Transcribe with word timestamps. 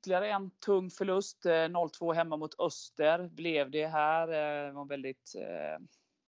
ytterligare 0.00 0.30
en 0.30 0.50
tung 0.50 0.90
förlust. 0.90 1.46
Eh, 1.46 1.50
0-2 1.50 2.14
hemma 2.14 2.36
mot 2.36 2.60
Öster 2.60 3.28
blev 3.28 3.70
det 3.70 3.86
här. 3.86 4.26
Det 4.66 4.72
var 4.72 4.84
väldigt 4.84 5.34
eh, 5.36 5.86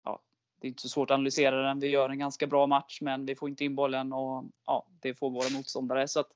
ja, 0.03 0.21
det 0.61 0.67
är 0.67 0.69
inte 0.69 0.81
så 0.81 0.89
svårt 0.89 1.11
att 1.11 1.15
analysera 1.15 1.61
den. 1.61 1.79
Vi 1.79 1.87
gör 1.87 2.09
en 2.09 2.19
ganska 2.19 2.47
bra 2.47 2.67
match, 2.67 3.01
men 3.01 3.25
vi 3.25 3.35
får 3.35 3.49
inte 3.49 3.65
in 3.65 3.75
bollen 3.75 4.13
och 4.13 4.45
ja, 4.65 4.87
det 5.01 5.13
får 5.13 5.29
våra 5.29 5.49
motståndare. 5.49 6.07
Så 6.07 6.19
att, 6.19 6.31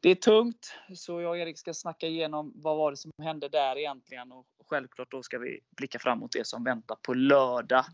det 0.00 0.10
är 0.10 0.14
tungt, 0.14 0.74
så 0.94 1.20
jag 1.20 1.30
och 1.30 1.38
Erik 1.38 1.58
ska 1.58 1.74
snacka 1.74 2.06
igenom 2.06 2.52
vad 2.54 2.76
var 2.76 2.90
det 2.90 2.96
som 2.96 3.12
hände 3.22 3.48
där 3.48 3.78
egentligen 3.78 4.32
och 4.32 4.46
självklart 4.66 5.10
då 5.10 5.22
ska 5.22 5.38
vi 5.38 5.60
blicka 5.76 5.98
framåt 5.98 6.32
det 6.32 6.46
som 6.46 6.64
väntar 6.64 6.96
på 7.02 7.14
lördag. 7.14 7.84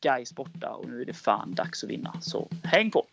Gais 0.00 0.34
borta 0.34 0.70
och 0.70 0.88
nu 0.88 1.02
är 1.02 1.04
det 1.04 1.14
fan 1.14 1.54
dags 1.54 1.84
att 1.84 1.90
vinna, 1.90 2.20
så 2.20 2.48
häng 2.64 2.90
på! 2.90 3.06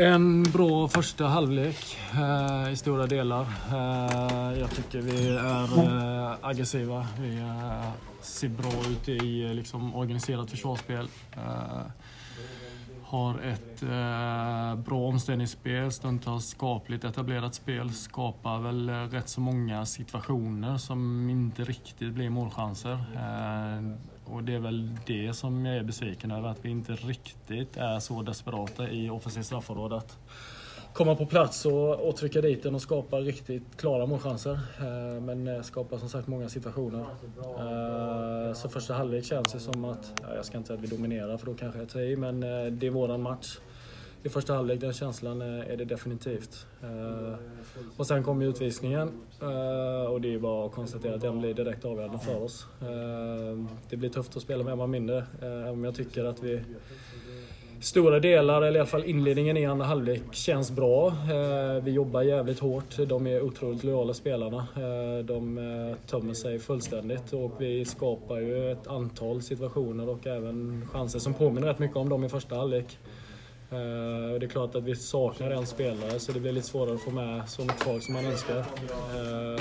En 0.00 0.42
bra 0.42 0.88
första 0.88 1.26
halvlek 1.26 1.98
eh, 2.14 2.72
i 2.72 2.76
stora 2.76 3.06
delar. 3.06 3.46
Eh, 3.72 4.58
jag 4.58 4.70
tycker 4.70 5.00
vi 5.00 5.28
är 5.28 5.78
eh, 5.78 6.36
aggressiva. 6.40 7.06
Vi 7.20 7.38
eh, 7.38 7.90
ser 8.20 8.48
bra 8.48 8.72
ut 8.90 9.08
i 9.08 9.44
eh, 9.44 9.54
liksom, 9.54 9.94
organiserat 9.94 10.50
försvarsspel. 10.50 11.08
Eh, 11.32 11.82
har 13.02 13.40
ett 13.40 13.82
eh, 13.82 14.84
bra 14.84 15.08
omställningsspel, 15.08 15.92
stundtals 15.92 16.46
skapligt 16.46 17.04
etablerat 17.04 17.54
spel. 17.54 17.92
Skapar 17.92 18.58
väl 18.58 18.88
eh, 18.88 18.94
rätt 18.94 19.28
så 19.28 19.40
många 19.40 19.86
situationer 19.86 20.76
som 20.76 21.30
inte 21.30 21.64
riktigt 21.64 22.12
blir 22.12 22.30
målchanser. 22.30 22.98
Och 24.32 24.44
det 24.44 24.54
är 24.54 24.58
väl 24.58 24.96
det 25.06 25.34
som 25.34 25.66
jag 25.66 25.76
är 25.76 25.82
besviken 25.82 26.30
över, 26.30 26.48
att 26.48 26.64
vi 26.64 26.70
inte 26.70 26.92
riktigt 26.92 27.76
är 27.76 27.98
så 27.98 28.22
desperata 28.22 28.90
i 28.90 29.10
offensivt 29.10 29.46
straffområde. 29.46 29.96
Att 29.96 30.18
komma 30.92 31.16
på 31.16 31.26
plats 31.26 31.66
och, 31.66 32.08
och 32.08 32.16
trycka 32.16 32.40
dit 32.40 32.62
den 32.62 32.74
och 32.74 32.82
skapa 32.82 33.20
riktigt 33.20 33.76
klara 33.76 34.06
målchanser. 34.06 34.60
Eh, 34.78 35.22
men 35.22 35.48
eh, 35.48 35.54
skapa 35.54 35.64
skapar 35.64 35.98
som 35.98 36.08
sagt 36.08 36.28
många 36.28 36.48
situationer. 36.48 37.04
Eh, 37.58 38.54
så 38.54 38.68
första 38.68 38.94
halvlek 38.94 39.24
känns 39.24 39.52
det 39.52 39.60
som 39.60 39.84
att, 39.84 40.22
jag 40.34 40.44
ska 40.44 40.56
inte 40.56 40.66
säga 40.66 40.78
att 40.78 40.84
vi 40.84 40.88
dominerar 40.96 41.36
för 41.36 41.46
då 41.46 41.54
kanske 41.54 41.78
jag 41.78 41.88
tar 41.88 42.00
i, 42.00 42.16
men 42.16 42.40
det 42.78 42.86
är 42.86 42.90
våran 42.90 43.22
match 43.22 43.58
i 44.22 44.28
första 44.28 44.54
halvlek. 44.54 44.80
Den 44.80 44.92
känslan 44.92 45.42
är 45.42 45.76
det 45.76 45.84
definitivt. 45.84 46.66
Och 47.96 48.06
sen 48.06 48.22
kommer 48.24 48.46
utvisningen 48.46 49.12
Eh, 49.42 50.10
och 50.10 50.20
det 50.20 50.34
är 50.34 50.38
bara 50.38 50.66
att 50.66 50.72
konstatera 50.72 51.14
att 51.14 51.20
den 51.20 51.38
blir 51.38 51.54
direkt 51.54 51.84
avgörande 51.84 52.18
för 52.18 52.42
oss. 52.42 52.66
Eh, 52.80 53.66
det 53.90 53.96
blir 53.96 54.08
tufft 54.08 54.36
att 54.36 54.42
spela 54.42 54.64
med 54.64 54.72
en 54.72 54.78
man 54.78 54.90
mindre, 54.90 55.18
eh, 55.18 55.48
även 55.48 55.68
om 55.68 55.84
jag 55.84 55.94
tycker 55.94 56.24
att 56.24 56.42
vi 56.42 56.60
Stora 57.82 58.20
delar, 58.20 58.62
eller 58.62 58.76
i 58.76 58.80
alla 58.80 58.86
fall 58.86 59.04
inledningen 59.04 59.56
i 59.56 59.66
andra 59.66 59.86
halvlek, 59.86 60.22
känns 60.30 60.70
bra. 60.70 61.14
Vi 61.82 61.90
jobbar 61.90 62.22
jävligt 62.22 62.58
hårt. 62.58 62.96
De 63.08 63.26
är 63.26 63.42
otroligt 63.42 63.84
lojala 63.84 64.14
spelarna. 64.14 64.66
De 65.24 65.96
tömmer 66.06 66.34
sig 66.34 66.58
fullständigt 66.58 67.32
och 67.32 67.52
vi 67.58 67.84
skapar 67.84 68.40
ju 68.40 68.72
ett 68.72 68.86
antal 68.86 69.42
situationer 69.42 70.08
och 70.08 70.26
även 70.26 70.88
chanser 70.92 71.18
som 71.18 71.34
påminner 71.34 71.66
rätt 71.66 71.78
mycket 71.78 71.96
om 71.96 72.08
dem 72.08 72.24
i 72.24 72.28
första 72.28 72.54
halvlek. 72.54 72.98
Uh, 73.72 74.38
det 74.38 74.46
är 74.46 74.48
klart 74.48 74.74
att 74.74 74.84
vi 74.84 74.96
saknar 74.96 75.50
en 75.50 75.66
spelare 75.66 76.20
så 76.20 76.32
det 76.32 76.40
blir 76.40 76.52
lite 76.52 76.66
svårare 76.66 76.94
att 76.94 77.00
få 77.00 77.10
med 77.10 77.48
så 77.48 77.62
mycket 77.62 77.82
folk 77.82 78.02
som 78.02 78.14
man 78.14 78.24
önskar. 78.24 78.58
Uh, 78.58 79.60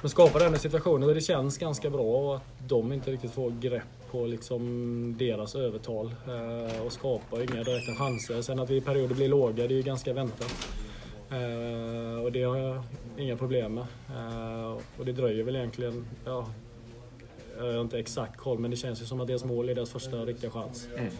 men 0.00 0.10
skapar 0.10 0.40
den 0.40 0.58
situationen 0.58 1.08
och 1.08 1.14
det 1.14 1.20
känns 1.20 1.58
ganska 1.58 1.90
bra 1.90 2.02
och 2.02 2.36
att 2.36 2.42
de 2.68 2.92
inte 2.92 3.10
riktigt 3.10 3.30
får 3.30 3.50
grepp 3.50 3.82
på 4.10 4.26
liksom 4.26 5.14
deras 5.18 5.54
övertal 5.54 6.06
uh, 6.06 6.86
och 6.86 6.92
skapar 6.92 7.42
inga 7.42 7.62
direkta 7.62 7.94
chanser. 7.98 8.42
Sen 8.42 8.58
att 8.58 8.70
vi 8.70 8.76
i 8.76 8.80
perioder 8.80 9.14
blir 9.14 9.28
låga, 9.28 9.66
det 9.66 9.74
är 9.74 9.76
ju 9.76 9.82
ganska 9.82 10.12
väntat. 10.12 10.52
och 12.24 12.32
det 12.32 12.42
har 12.42 12.56
jag 12.56 12.82
inga 13.18 13.36
problem 13.36 13.74
med. 13.74 13.86
och 14.98 15.04
det 15.04 15.12
dröjer 15.12 15.44
väl 15.44 15.56
egentligen, 15.56 16.06
ja, 16.24 16.46
jag 17.58 17.72
har 17.72 17.80
inte 17.80 17.98
exakt 17.98 18.36
koll 18.36 18.58
men 18.58 18.70
det 18.70 18.76
känns 18.76 19.02
ju 19.02 19.06
som 19.06 19.20
att 19.20 19.26
deras 19.26 19.44
mål 19.44 19.68
är 19.68 19.74
deras 19.74 19.90
första 19.90 20.16
riktiga 20.16 20.50
chans. 20.50 20.88
Mm. 20.96 21.10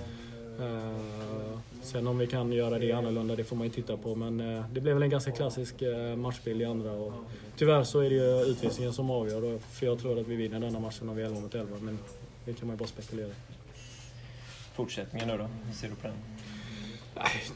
Sen 1.83 2.07
om 2.07 2.19
vi 2.19 2.27
kan 2.27 2.53
göra 2.53 2.79
det 2.79 2.93
annorlunda, 2.93 3.37
det 3.37 3.45
får 3.45 3.57
man 3.57 3.67
ju 3.67 3.73
titta 3.73 3.97
på. 3.97 4.15
Men 4.15 4.41
eh, 4.41 4.65
det 4.73 4.81
blev 4.81 4.95
väl 4.95 5.03
en 5.03 5.11
ganska 5.11 5.33
klassisk 5.33 5.83
eh, 5.83 6.17
matchbild 6.17 6.63
i 6.63 6.65
andra. 6.65 6.93
Och 6.93 7.13
tyvärr 7.57 7.85
så 7.85 8.01
är 8.01 8.11
det 8.11 8.17
ju 8.17 8.41
utvisningen 8.41 8.93
som 8.93 9.11
avgör. 9.11 9.59
För 9.59 9.87
jag 9.87 9.99
tror 9.99 10.21
att 10.21 10.27
vi 10.27 10.37
vinner 10.37 10.61
denna 10.61 10.81
matchen 10.81 11.09
om 11.09 11.17
vi 11.17 11.23
är 11.23 11.27
11 11.27 11.41
mot 11.41 11.55
11. 11.55 11.77
Men 11.81 11.99
det 12.45 12.53
kan 12.53 12.67
man 12.67 12.77
ju 12.77 12.79
bara 12.79 12.89
spekulera 12.89 13.29
i. 13.29 13.33
Fortsättningen 14.75 15.29
nu 15.29 15.39
då? 15.39 15.49
Hur 15.67 15.75
ser 15.75 15.89
du 15.89 15.95
på 15.95 16.07
den? 16.07 16.17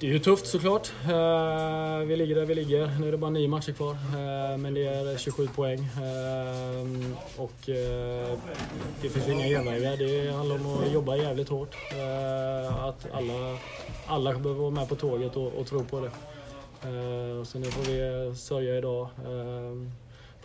Det 0.00 0.06
är 0.06 0.10
ju 0.10 0.18
tufft 0.18 0.46
såklart. 0.46 0.92
Eh, 1.04 1.98
vi 2.06 2.16
ligger 2.16 2.34
där 2.34 2.44
vi 2.44 2.54
ligger. 2.54 2.90
Nu 3.00 3.08
är 3.08 3.12
det 3.12 3.18
bara 3.18 3.30
nio 3.30 3.48
matcher 3.48 3.72
kvar. 3.72 3.90
Eh, 3.92 4.58
men 4.58 4.74
det 4.74 4.84
är 4.84 5.18
27 5.18 5.48
poäng. 5.48 5.78
Eh, 5.78 7.42
och 7.42 7.52
det 9.02 9.08
finns 9.08 9.28
inga 9.28 9.46
genvägar. 9.46 9.96
Det 9.96 10.32
handlar 10.32 10.56
om 10.56 10.66
att 10.66 10.92
jobba 10.92 11.16
jävligt 11.16 11.48
hårt. 11.48 11.74
Att 12.70 13.06
alla, 13.12 13.58
alla 14.06 14.32
behöver 14.32 14.60
vara 14.60 14.70
med 14.70 14.88
på 14.88 14.94
tåget 14.94 15.36
och, 15.36 15.52
och 15.52 15.66
tro 15.66 15.84
på 15.84 16.00
det. 16.00 16.10
Så 17.44 17.58
nu 17.58 17.64
får 17.64 17.92
vi 17.92 18.34
sörja 18.36 18.78
idag. 18.78 19.08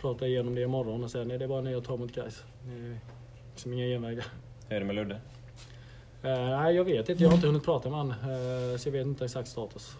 Prata 0.00 0.26
igenom 0.26 0.54
det 0.54 0.62
imorgon 0.62 1.04
och 1.04 1.10
sen 1.10 1.30
är 1.30 1.38
det 1.38 1.48
bara 1.48 1.60
nya 1.60 1.80
tag 1.80 1.98
mot 1.98 2.12
Gais. 2.12 2.44
Det 2.64 2.72
är 2.72 2.98
liksom 3.50 3.72
inga 3.72 3.84
genvägar. 3.84 4.24
Hur 4.68 4.76
är 4.76 4.80
det 4.80 4.86
med 4.86 4.94
Ludde? 4.94 5.20
Uh, 6.24 6.30
nej, 6.30 6.74
jag 6.74 6.84
vet 6.84 7.08
inte. 7.08 7.22
Jag 7.22 7.30
har 7.30 7.34
inte 7.34 7.46
hunnit 7.46 7.64
prata 7.64 7.88
med 7.88 7.98
honom. 7.98 8.16
Uh, 8.30 8.76
så 8.76 8.88
jag 8.88 8.92
vet 8.92 9.06
inte 9.06 9.24
exakt 9.24 9.48
status. 9.48 9.92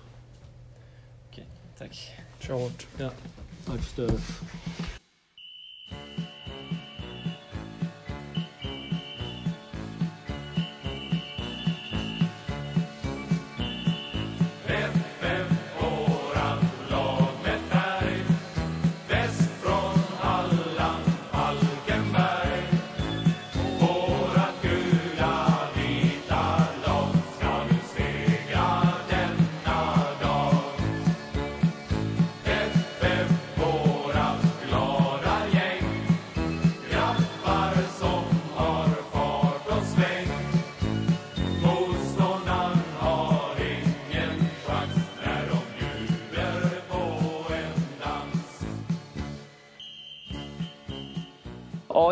Okej, 1.31 1.47
tack. 1.79 2.13
Kör 2.39 2.55
hårt. 2.55 2.87
Ja. 2.99 3.11
Tack 3.67 3.77
för 3.77 3.93
stödet. 3.93 4.21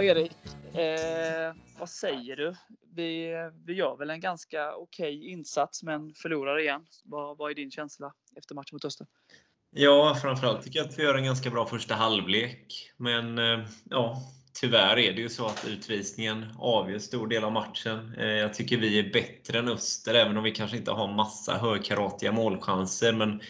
Erik, 0.03 0.33
eh, 0.75 1.55
vad 1.79 1.91
säger 1.91 2.37
du? 2.37 2.55
Vi, 2.95 3.35
vi 3.67 3.75
gör 3.75 3.97
väl 3.97 4.11
en 4.11 4.21
ganska 4.21 4.75
okej 4.75 5.19
okay 5.19 5.29
insats 5.29 5.83
men 5.83 6.15
förlorar 6.15 6.59
igen. 6.61 6.87
Vad, 7.05 7.39
vad 7.39 7.51
är 7.51 7.55
din 7.55 7.71
känsla 7.71 8.13
efter 8.37 8.55
matchen 8.55 8.75
mot 8.75 8.85
Öster? 8.85 9.07
Ja, 9.71 10.19
framförallt 10.23 10.63
tycker 10.63 10.79
jag 10.79 10.89
att 10.89 10.99
vi 10.99 11.03
gör 11.03 11.15
en 11.15 11.25
ganska 11.25 11.51
bra 11.51 11.67
första 11.67 11.95
halvlek. 11.95 12.93
Men 12.97 13.39
eh, 13.39 13.67
ja, 13.91 14.23
tyvärr 14.61 14.99
är 14.99 15.13
det 15.13 15.21
ju 15.21 15.29
så 15.29 15.47
att 15.47 15.67
utvisningen 15.69 16.47
avgör 16.59 16.99
stor 16.99 17.27
del 17.27 17.45
av 17.45 17.53
matchen. 17.53 18.15
Eh, 18.19 18.27
jag 18.27 18.55
tycker 18.55 18.77
vi 18.77 18.99
är 18.99 19.13
bättre 19.13 19.59
än 19.59 19.69
Öster, 19.69 20.15
även 20.15 20.37
om 20.37 20.45
vi 20.45 20.51
kanske 20.51 20.77
inte 20.77 20.91
har 20.91 21.15
massa 21.15 21.59
högkaratiga 21.59 22.33
målchanser. 22.33 23.13
Men 23.13 23.41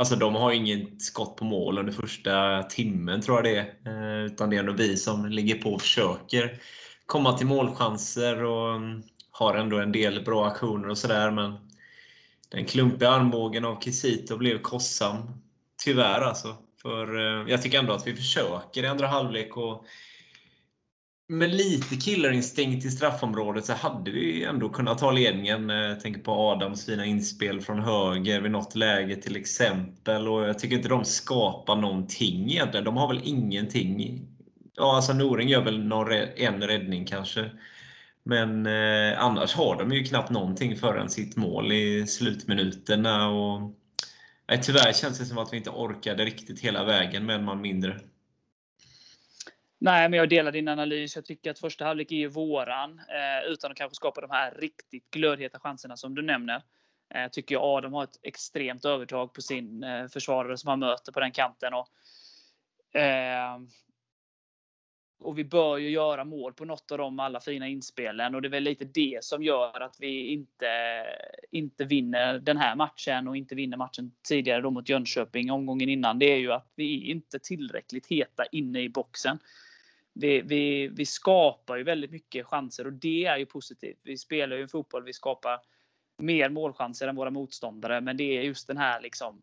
alltså, 0.00 0.16
de 0.16 0.34
har 0.34 0.52
inget 0.52 1.02
skott 1.02 1.36
på 1.36 1.44
mål 1.44 1.78
under 1.78 1.92
första 1.92 2.62
timmen, 2.62 3.20
tror 3.20 3.36
jag 3.36 3.44
det 3.44 3.56
är. 3.56 4.18
Eh, 4.18 4.24
utan 4.26 4.50
det 4.50 4.56
är 4.56 4.60
ändå 4.60 4.72
vi 4.72 4.96
som 4.96 5.26
ligger 5.26 5.54
på 5.54 5.72
och 5.72 5.80
försöker 5.80 6.58
komma 7.06 7.38
till 7.38 7.46
målchanser 7.46 8.44
och 8.44 8.74
mm, 8.74 9.02
har 9.30 9.54
ändå 9.54 9.78
en 9.78 9.92
del 9.92 10.24
bra 10.24 10.46
aktioner 10.46 10.88
och 10.88 10.98
sådär. 10.98 11.30
Men 11.30 11.54
den 12.48 12.64
klumpiga 12.64 13.10
armbågen 13.10 13.64
av 13.64 13.80
Kisito 13.80 14.36
blev 14.36 14.58
kostsam. 14.58 15.16
Tyvärr 15.84 16.20
alltså. 16.20 16.56
För 16.82 17.18
eh, 17.18 17.50
jag 17.50 17.62
tycker 17.62 17.78
ändå 17.78 17.92
att 17.92 18.06
vi 18.06 18.16
försöker 18.16 18.82
i 18.82 18.86
andra 18.86 19.06
halvlek. 19.06 19.56
Och 19.56 19.84
med 21.30 21.50
lite 21.54 21.96
killerinstinkt 21.96 22.84
i 22.84 22.90
straffområdet 22.90 23.64
så 23.64 23.72
hade 23.72 24.10
vi 24.10 24.44
ändå 24.44 24.68
kunnat 24.68 24.98
ta 24.98 25.10
ledningen. 25.10 25.70
Eh, 25.70 25.76
jag 25.76 26.00
tänker 26.00 26.20
på 26.20 26.32
Adams 26.32 26.86
fina 26.86 27.04
inspel 27.04 27.60
från 27.60 27.82
höger 27.82 28.40
vid 28.40 28.50
något 28.50 28.74
läge 28.74 29.16
till 29.16 29.36
exempel. 29.36 30.28
Och 30.28 30.48
Jag 30.48 30.58
tycker 30.58 30.76
inte 30.76 30.88
de 30.88 31.04
skapar 31.04 31.76
någonting 31.76 32.50
egentligen. 32.50 32.84
De 32.84 32.96
har 32.96 33.08
väl 33.08 33.20
ingenting. 33.24 34.20
Ja, 34.76 34.96
alltså 34.96 35.12
Noring 35.12 35.48
gör 35.48 35.64
väl 35.64 35.84
någon, 35.84 36.12
en 36.36 36.62
räddning 36.62 37.04
kanske. 37.04 37.50
Men 38.24 38.66
eh, 38.66 39.22
annars 39.24 39.54
har 39.54 39.76
de 39.78 39.92
ju 39.92 40.04
knappt 40.04 40.30
någonting 40.30 40.76
förrän 40.76 41.10
sitt 41.10 41.36
mål 41.36 41.72
i 41.72 42.06
slutminuterna. 42.06 43.28
Och, 43.28 43.60
nej, 44.48 44.60
tyvärr 44.62 44.92
känns 44.92 45.18
det 45.18 45.24
som 45.24 45.38
att 45.38 45.52
vi 45.52 45.56
inte 45.56 45.70
orkade 45.70 46.24
riktigt 46.24 46.60
hela 46.60 46.84
vägen 46.84 47.26
med 47.26 47.36
en 47.36 47.44
man 47.44 47.60
mindre. 47.60 48.00
Nej, 49.82 50.08
men 50.08 50.18
jag 50.18 50.28
delar 50.28 50.52
din 50.52 50.68
analys. 50.68 51.16
Jag 51.16 51.24
tycker 51.24 51.50
att 51.50 51.58
första 51.58 51.84
halvlek 51.84 52.12
är 52.12 52.16
ju 52.16 52.28
våran. 52.28 52.98
Eh, 52.98 53.52
utan 53.52 53.70
att 53.70 53.76
kanske 53.76 53.96
skapa 53.96 54.20
de 54.20 54.30
här 54.30 54.54
riktigt 54.58 55.10
glödheta 55.10 55.60
chanserna 55.60 55.96
som 55.96 56.14
du 56.14 56.22
nämner. 56.22 56.62
Eh, 57.14 57.28
tycker 57.28 57.54
jag 57.54 57.64
Adam 57.64 57.92
har 57.92 58.04
ett 58.04 58.20
extremt 58.22 58.84
övertag 58.84 59.32
på 59.32 59.42
sin 59.42 59.84
eh, 59.84 60.06
försvarare 60.06 60.56
som 60.56 60.68
han 60.68 60.78
möter 60.78 61.12
på 61.12 61.20
den 61.20 61.32
kanten. 61.32 61.72
Och, 61.74 61.88
eh, 63.00 63.60
och 65.20 65.38
vi 65.38 65.44
bör 65.44 65.78
ju 65.78 65.90
göra 65.90 66.24
mål 66.24 66.52
på 66.52 66.64
något 66.64 66.92
av 66.92 66.98
de 66.98 67.20
alla 67.20 67.40
fina 67.40 67.68
inspelen. 67.68 68.34
Och 68.34 68.42
det 68.42 68.48
är 68.48 68.50
väl 68.50 68.62
lite 68.62 68.84
det 68.84 69.24
som 69.24 69.42
gör 69.42 69.80
att 69.80 69.96
vi 70.00 70.26
inte, 70.26 70.70
inte 71.50 71.84
vinner 71.84 72.38
den 72.38 72.56
här 72.56 72.76
matchen 72.76 73.28
och 73.28 73.36
inte 73.36 73.54
vinner 73.54 73.76
matchen 73.76 74.12
tidigare 74.28 74.60
då 74.60 74.70
mot 74.70 74.88
Jönköping 74.88 75.50
omgången 75.50 75.88
innan. 75.88 76.18
Det 76.18 76.32
är 76.32 76.38
ju 76.38 76.52
att 76.52 76.72
vi 76.74 76.94
är 76.94 77.10
inte 77.10 77.38
tillräckligt 77.38 78.06
heta 78.06 78.44
inne 78.52 78.80
i 78.80 78.88
boxen 78.88 79.38
vi, 80.20 80.40
vi, 80.40 80.88
vi 80.88 81.06
skapar 81.06 81.76
ju 81.76 81.82
väldigt 81.82 82.10
mycket 82.10 82.46
chanser 82.46 82.86
och 82.86 82.92
det 82.92 83.24
är 83.24 83.36
ju 83.36 83.46
positivt. 83.46 84.00
Vi 84.02 84.18
spelar 84.18 84.56
ju 84.56 84.68
fotboll, 84.68 85.04
vi 85.04 85.12
skapar 85.12 85.60
mer 86.18 86.48
målchanser 86.48 87.08
än 87.08 87.16
våra 87.16 87.30
motståndare. 87.30 88.00
Men 88.00 88.16
det 88.16 88.38
är 88.38 88.42
just 88.42 88.66
den 88.66 88.76
här 88.76 89.00
liksom 89.00 89.42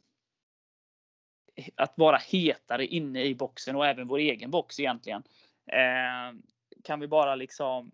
att 1.76 1.94
vara 1.98 2.18
hetare 2.18 2.86
inne 2.86 3.24
i 3.24 3.36
boxen 3.36 3.76
och 3.76 3.88
även 3.88 4.08
vår 4.08 4.20
egen 4.20 4.52
box 4.52 4.80
egentligen. 4.80 5.24
Eh, 5.72 6.38
kan 6.84 7.00
vi 7.00 7.08
bara 7.08 7.36
liksom 7.36 7.92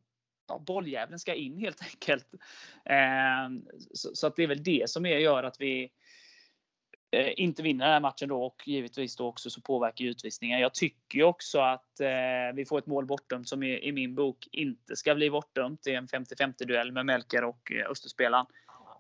ja, 0.48 0.60
bolljäveln 0.60 1.20
ska 1.20 1.34
in 1.34 1.58
helt 1.58 1.82
enkelt. 1.84 2.34
Eh, 2.86 3.74
så, 3.94 4.16
så, 4.16 4.28
att 4.28 4.36
det 4.36 4.44
är 4.44 4.48
väl 4.48 4.64
det 4.64 4.90
som 4.90 5.06
är, 5.06 5.18
gör 5.18 5.44
att 5.44 5.62
vi 5.62 5.92
Eh, 7.14 7.34
inte 7.38 7.64
vinner 7.64 7.86
den 7.86 7.94
här 7.94 8.00
matchen 8.00 8.30
då 8.30 8.44
och 8.44 8.68
givetvis 8.68 9.16
då 9.16 9.28
också 9.28 9.50
så 9.50 9.62
påverkar 9.62 10.06
utvisningen. 10.06 10.60
Jag 10.60 10.74
tycker 10.74 11.18
ju 11.18 11.24
också 11.24 11.60
att 11.60 12.00
eh, 12.00 12.56
vi 12.56 12.66
får 12.66 12.80
ett 12.80 12.86
mål 12.86 13.06
bortdömt 13.06 13.50
som 13.50 13.64
i, 13.64 13.88
i, 13.88 13.92
min 13.92 14.16
bok 14.16 14.48
inte 14.52 14.96
ska 14.96 15.16
bli 15.16 15.30
bortdömt. 15.30 15.80
Det 15.84 15.94
är 15.94 15.98
en 15.98 16.08
50-50 16.08 16.66
duell 16.66 16.92
med 16.92 17.06
Melker 17.06 17.44
och 17.44 17.72
eh, 17.72 17.92
Österspelaren. 17.92 18.46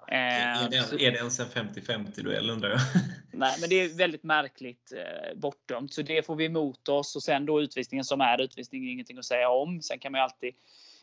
Eh, 0.07 0.17
är, 0.17 0.69
det, 0.69 1.05
är 1.05 1.11
det 1.11 1.17
ens 1.17 1.39
en 1.39 1.45
50-50 1.45 2.23
duell 2.23 2.49
undrar 2.49 2.69
jag? 2.69 2.79
Nej, 3.31 3.57
men 3.59 3.69
det 3.69 3.75
är 3.75 3.97
väldigt 3.97 4.23
märkligt 4.23 4.93
eh, 4.95 5.37
bortdömt. 5.37 5.93
Så 5.93 6.01
det 6.01 6.25
får 6.25 6.35
vi 6.35 6.45
emot 6.45 6.89
oss. 6.89 7.15
Och 7.15 7.23
sen 7.23 7.45
då 7.45 7.61
utvisningen 7.61 8.05
som 8.05 8.21
är 8.21 8.41
utvisning, 8.41 8.89
ingenting 8.89 9.17
att 9.17 9.25
säga 9.25 9.49
om. 9.49 9.81
Sen 9.81 9.99
kan 9.99 10.11
man 10.11 10.19
ju 10.19 10.23
alltid 10.23 10.53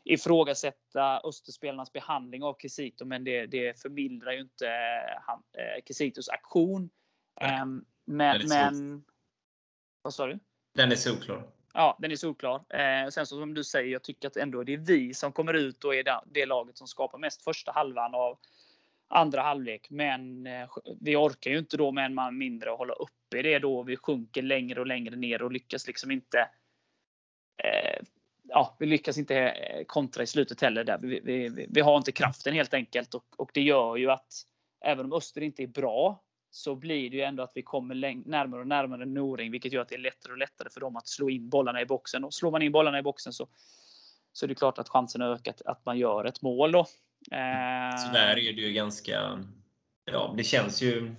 ifrågasätta 0.05 1.21
Österspelarnas 1.25 1.93
behandling 1.93 2.43
av 2.43 2.57
Kisito, 2.59 3.05
men 3.05 3.25
det, 3.25 3.47
det 3.47 3.83
förmildrar 3.83 4.33
ju 4.33 4.41
inte 4.41 4.67
han, 5.27 5.43
eh, 5.53 5.85
Kisitos 5.87 6.29
aktion. 6.29 6.91
Um, 7.63 7.85
men, 8.05 8.49
men 8.49 9.05
vad 10.03 10.15
sa 10.15 10.27
du? 10.27 10.39
Den 10.75 10.93
är 10.93 10.97
solklar. 10.97 11.47
Ja, 11.75 11.97
den 12.01 12.11
är 12.11 12.17
solklar. 12.17 12.65
Eh, 12.69 13.09
sen 13.09 13.27
så 13.27 13.41
som 13.41 13.55
du 13.55 13.65
säger, 13.65 13.93
jag 13.93 14.03
tycker 14.03 14.29
att 14.29 14.37
ändå 14.37 14.65
det 14.65 14.73
är 14.73 14.79
vi 14.79 15.15
som 15.15 15.33
kommer 15.33 15.55
ut 15.55 15.85
och 15.85 15.95
är 15.95 16.05
det, 16.05 16.21
det 16.27 16.47
laget 16.47 16.79
som 16.79 16.87
skapar 16.87 17.19
mest 17.19 17.43
första 17.43 17.73
halvan 17.73 18.15
av 18.15 18.39
andra 19.09 19.43
halvlek. 19.43 19.91
Men 19.91 20.47
eh, 20.47 20.69
vi 21.01 21.17
orkar 21.17 21.51
ju 21.51 21.59
inte 21.59 21.77
då 21.77 21.93
med 21.93 22.07
en 22.07 22.15
man 22.15 22.39
mindre 22.39 22.73
att 22.73 22.79
hålla 22.79 22.95
uppe 22.95 23.43
det 23.43 23.59
då. 23.59 23.83
Vi 23.83 23.97
sjunker 23.97 24.43
längre 24.43 24.81
och 24.81 24.87
längre 24.87 25.17
ner 25.17 25.43
och 25.43 25.53
lyckas 25.53 25.87
liksom 25.87 26.11
inte. 26.11 26.39
Eh, 27.63 28.03
ja, 28.43 28.77
vi 28.79 28.87
lyckas 28.87 29.19
inte 29.19 29.37
eh, 29.37 29.85
kontra 29.85 30.23
i 30.23 30.27
slutet 30.27 30.61
heller. 30.61 30.85
Där. 30.85 30.99
Vi, 30.99 31.21
vi, 31.25 31.67
vi 31.71 31.81
har 31.81 31.97
inte 31.97 32.13
kraften 32.13 32.55
helt 32.55 32.75
enkelt 32.75 33.15
och, 33.15 33.25
och 33.37 33.51
det 33.55 33.63
gör 33.63 33.97
ju 33.97 34.11
att 34.11 34.47
även 34.81 35.05
om 35.05 35.13
Öster 35.13 35.41
inte 35.41 35.63
är 35.63 35.67
bra 35.67 36.23
så 36.51 36.75
blir 36.75 37.11
det 37.11 37.17
ju 37.17 37.23
ändå 37.23 37.43
att 37.43 37.53
vi 37.55 37.63
kommer 37.63 37.95
närmare 38.29 38.61
och 38.61 38.67
närmare 38.67 39.07
Noring, 39.07 39.51
vilket 39.51 39.73
gör 39.73 39.83
att 39.83 39.89
det 39.89 39.95
är 39.95 39.99
lättare 39.99 40.33
och 40.33 40.39
lättare 40.39 40.69
för 40.71 40.81
dem 40.81 40.97
att 40.97 41.09
slå 41.09 41.31
in 41.31 41.49
bollarna 41.49 41.81
i 41.81 41.87
boxen. 41.87 42.25
Och 42.25 42.35
slår 42.35 42.51
man 42.51 42.63
in 42.63 42.73
bollarna 42.73 42.99
i 42.99 43.03
boxen 43.03 43.33
så, 43.33 43.49
så 44.33 44.47
är 44.47 44.49
det 44.49 44.55
klart 44.55 44.79
att 44.79 44.89
chansen 44.89 45.21
har 45.21 45.29
ökat 45.29 45.63
att 45.65 45.85
man 45.87 45.99
gör 45.99 46.25
ett 46.25 46.43
mål. 46.43 46.73
Då. 46.73 46.81
Eh... 47.33 48.13
där 48.13 48.39
är 48.39 48.53
det 48.53 48.61
ju 48.61 48.73
ganska... 48.73 49.45
Ja, 50.05 50.35
det 50.37 50.45
känns 50.45 50.83
ju... 50.83 51.15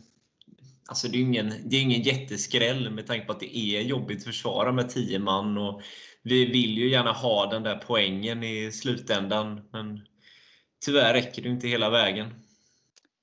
Alltså 0.90 1.08
det 1.08 1.18
är 1.18 1.22
ingen, 1.22 1.54
det 1.66 1.76
är 1.76 1.82
ingen 1.82 2.02
jätteskräll 2.02 2.90
med 2.90 3.08
tanke 3.08 3.26
på 3.26 3.32
att 3.32 3.40
det 3.40 3.58
är 3.58 3.82
jobbigt 3.82 4.18
att 4.18 4.24
försvara 4.24 4.72
med 4.72 4.90
10 4.90 5.20
man. 5.20 5.58
Och 5.58 5.82
vi 6.24 6.46
vill 6.46 6.78
ju 6.78 6.90
gärna 6.90 7.12
ha 7.12 7.46
den 7.46 7.64
där 7.64 7.76
poängen 7.88 8.44
i 8.44 8.72
slutändan. 8.72 9.70
Men 9.72 10.02
tyvärr 10.86 11.14
räcker 11.14 11.42
det 11.42 11.50
inte 11.50 11.68
hela 11.68 11.90
vägen. 11.90 12.34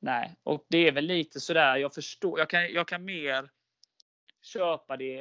Nej, 0.00 0.37
och 0.43 0.67
det 0.69 0.88
är 0.88 0.93
väl 0.93 1.05
lite 1.05 1.40
sådär. 1.40 1.76
Jag 1.76 1.95
förstår. 1.95 2.38
Jag 2.38 2.50
kan, 2.50 2.73
jag 2.73 2.88
kan 2.88 3.05
mer 3.05 3.50
köpa 4.43 4.97
det 4.97 5.21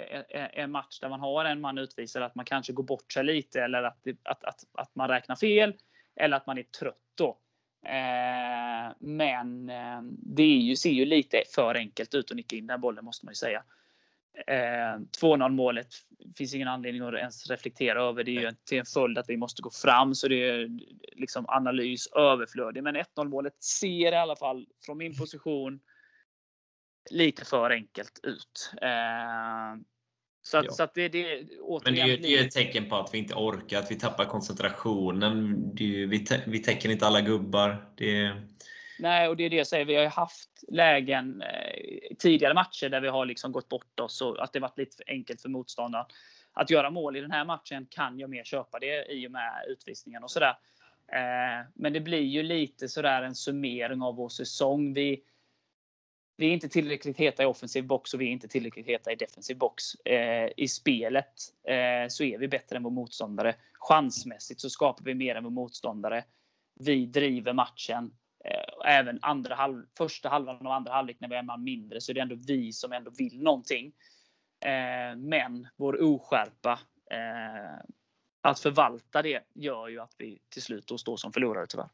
en 0.54 0.72
match 0.72 1.00
där 1.00 1.10
man 1.10 1.20
har 1.20 1.46
en 1.46 1.62
man 1.62 1.78
utvisad, 1.78 2.24
att 2.24 2.36
man 2.36 2.46
kanske 2.46 2.74
går 2.74 2.84
bort 2.84 3.12
sig 3.12 3.24
lite 3.24 3.62
eller 3.62 3.84
att, 3.84 4.08
att, 4.24 4.44
att, 4.44 4.66
att 4.74 4.96
man 4.96 5.08
räknar 5.08 5.36
fel 5.36 5.74
eller 6.16 6.38
att 6.38 6.48
man 6.48 6.58
är 6.58 6.64
trött 6.64 6.96
då. 7.16 7.38
Eh, 7.86 8.94
men 9.00 9.70
eh, 9.70 10.02
det 10.12 10.44
är 10.44 10.58
ju, 10.58 10.76
ser 10.76 10.90
ju 10.90 11.06
lite 11.06 11.44
för 11.56 11.76
enkelt 11.76 12.14
ut 12.14 12.32
att 12.32 12.38
nicka 12.38 12.56
in 12.56 12.68
den 12.68 12.82
bollen 12.82 13.06
måste 13.06 13.26
man 13.26 13.32
ju 13.32 13.36
säga. 13.36 13.64
Eh, 14.48 15.00
2-0 15.22 15.50
målet 15.50 15.88
finns 16.38 16.54
ingen 16.54 16.68
anledning 16.68 17.02
att 17.02 17.14
ens 17.14 17.50
reflektera 17.50 18.04
över. 18.04 18.24
Det 18.24 18.32
är 18.32 18.42
ju 18.42 18.52
till 18.66 18.80
en 18.80 18.86
följd 18.86 19.18
att 19.18 19.30
vi 19.30 19.38
måste 19.38 19.62
gå 19.62 19.70
fram 19.70 20.16
så 20.16 20.28
det 20.28 20.50
är 20.50 20.70
liksom 21.12 21.46
analys 21.48 22.08
överflödig. 22.08 22.84
Men 22.84 22.96
1-0 22.96 23.28
målet 23.28 23.64
ser 23.64 24.12
i 24.12 24.16
alla 24.16 24.36
fall 24.36 24.68
från 24.86 24.98
min 24.98 25.18
position 25.18 25.80
lite 27.12 27.46
för 27.46 27.70
enkelt 27.70 28.20
ut. 28.24 28.72
Eh, 28.82 29.82
så, 30.42 30.58
att, 30.58 30.66
ja. 30.66 30.72
så 30.72 30.84
att 30.84 30.94
det, 30.94 31.10
det, 31.10 31.48
Men 31.86 31.94
det 31.94 32.02
är 32.02 32.08
ju 32.08 32.18
det 32.18 32.38
är 32.38 32.46
ett 32.46 32.52
tecken 32.52 32.90
på 32.90 32.96
att 32.96 33.14
vi 33.14 33.18
inte 33.18 33.34
orkar, 33.34 33.80
att 33.80 33.92
vi 33.92 33.96
tappar 33.96 34.26
koncentrationen. 34.26 35.62
Det, 35.76 36.06
vi, 36.06 36.26
vi 36.48 36.60
täcker 36.60 36.90
inte 36.90 37.08
alla 37.08 37.22
gubbar. 37.22 37.92
Det, 37.96 38.34
Nej, 39.00 39.28
och 39.28 39.38
det 39.38 39.44
är 39.44 39.50
det 39.50 39.56
jag 39.56 39.68
säger. 39.68 39.86
Vi 39.86 39.96
har 39.96 40.04
ju 40.04 40.10
haft 40.10 40.64
lägen 40.68 41.42
eh, 41.42 42.16
tidigare 42.20 42.54
matcher 42.54 42.90
där 42.90 43.02
vi 43.02 43.08
har 43.08 43.26
liksom 43.26 43.52
gått 43.52 43.70
bort 43.70 44.00
oss 44.00 44.22
och 44.22 44.44
att 44.44 44.54
det 44.54 44.60
varit 44.60 44.78
lite 44.78 44.96
för 44.96 45.04
enkelt 45.08 45.42
för 45.42 45.50
motståndaren. 45.50 46.06
Att 46.54 46.70
göra 46.70 46.90
mål 46.90 47.16
i 47.16 47.22
den 47.22 47.32
här 47.32 47.46
matchen 47.46 47.88
kan 47.90 48.20
jag 48.20 48.30
mer 48.30 48.44
köpa 48.44 48.80
det 48.80 49.06
i 49.14 49.28
och 49.28 49.32
med 49.32 49.66
utvisningen 49.68 50.24
och 50.24 50.32
sådär. 50.32 50.58
Eh, 51.12 51.66
men 51.74 51.94
det 51.94 52.00
blir 52.00 52.22
ju 52.22 52.44
lite 52.44 52.90
sådär 52.90 53.22
en 53.22 53.36
summering 53.36 54.02
av 54.02 54.16
vår 54.16 54.30
säsong. 54.30 54.94
Vi, 54.94 55.24
vi 56.38 56.48
är 56.48 56.54
inte 56.54 56.70
tillräckligt 56.70 57.18
heta 57.18 57.44
i 57.44 57.46
offensiv 57.46 57.88
box 57.88 58.14
och 58.14 58.22
vi 58.22 58.26
är 58.26 58.32
inte 58.32 58.48
tillräckligt 58.48 58.88
heta 58.88 59.12
i 59.12 59.16
defensiv 59.16 59.58
box. 59.58 59.96
Eh, 59.96 60.50
I 60.58 60.68
spelet 60.68 61.34
eh, 61.68 62.08
så 62.10 62.24
är 62.24 62.38
vi 62.38 62.48
bättre 62.48 62.76
än 62.76 62.84
vår 62.84 62.92
motståndare. 62.92 63.56
Chansmässigt 63.74 64.62
så 64.62 64.70
skapar 64.70 65.04
vi 65.04 65.14
mer 65.14 65.36
än 65.36 65.44
vår 65.44 65.52
motståndare. 65.52 66.24
Vi 66.80 67.06
driver 67.06 67.54
matchen. 67.54 68.12
Även 68.86 69.20
andra 69.22 69.56
halv, 69.56 69.84
första 69.98 70.30
halvan 70.30 70.68
och 70.68 70.76
andra 70.76 70.94
halvlek 70.94 71.18
när 71.20 71.28
vi 71.28 71.36
är 71.36 71.40
en 71.40 71.46
man 71.46 71.64
mindre 71.64 72.02
så 72.02 72.12
är 72.12 72.14
det 72.14 72.22
ändå 72.22 72.36
vi 72.48 72.74
som 72.74 72.92
ändå 72.92 73.12
vill 73.18 73.44
någonting. 73.44 73.94
Eh, 74.66 75.18
men 75.18 75.68
vår 75.76 76.04
oskärpa 76.04 76.80
eh, 77.12 77.82
att 78.42 78.60
förvalta 78.60 79.22
det 79.22 79.44
gör 79.56 79.88
ju 79.88 80.00
att 80.00 80.16
vi 80.18 80.40
till 80.50 80.62
slut 80.62 80.88
då 80.88 80.98
står 80.98 81.18
som 81.18 81.34
förlorare 81.34 81.66
tyvärr. 81.70 81.90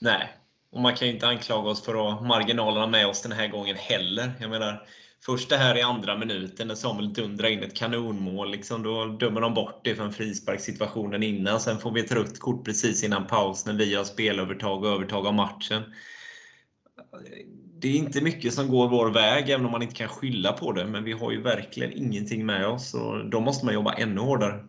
Nej, 0.00 0.28
Och 0.70 0.80
man 0.80 0.94
kan 0.94 1.08
ju 1.08 1.14
inte 1.14 1.28
anklaga 1.28 1.70
oss 1.70 1.84
för 1.84 1.94
att 1.94 2.14
ha 2.14 2.26
marginalerna 2.26 2.86
med 2.86 3.06
oss 3.06 3.22
den 3.22 3.32
här 3.32 3.48
gången 3.48 3.76
heller. 3.76 4.32
Jag 4.40 4.50
menar, 4.50 4.88
först 5.26 5.50
det 5.50 5.56
här 5.56 5.78
i 5.78 5.82
andra 5.82 6.18
minuten 6.18 6.68
när 6.68 6.74
Samuel 6.74 7.12
dundrar 7.12 7.48
in 7.48 7.62
ett 7.62 7.76
kanonmål. 7.76 8.50
Liksom, 8.50 8.82
då 8.82 9.04
dömer 9.04 9.40
de 9.40 9.54
bort 9.54 9.80
det 9.84 9.94
för 9.94 10.04
en 10.04 10.12
frisparkssituationen 10.12 11.22
innan. 11.22 11.60
Sen 11.60 11.78
får 11.78 11.90
vi 11.90 12.00
ett 12.00 12.12
rött 12.12 12.38
kort 12.38 12.64
precis 12.64 13.04
innan 13.04 13.26
paus 13.26 13.66
när 13.66 13.74
vi 13.74 13.94
har 13.94 14.04
spelövertag 14.04 14.84
och 14.84 14.90
övertag 14.90 15.26
av 15.26 15.34
matchen. 15.34 15.82
Det 17.78 17.88
är 17.88 17.96
inte 17.96 18.20
mycket 18.20 18.54
som 18.54 18.68
går 18.68 18.88
vår 18.88 19.10
väg, 19.10 19.50
även 19.50 19.66
om 19.66 19.72
man 19.72 19.82
inte 19.82 19.94
kan 19.94 20.08
skylla 20.08 20.52
på 20.52 20.72
det. 20.72 20.86
Men 20.86 21.04
vi 21.04 21.12
har 21.12 21.32
ju 21.32 21.42
verkligen 21.42 21.92
ingenting 21.92 22.46
med 22.46 22.66
oss 22.66 22.94
och 22.94 23.30
då 23.30 23.40
måste 23.40 23.64
man 23.64 23.74
jobba 23.74 23.92
ännu 23.92 24.20
hårdare. 24.20 24.64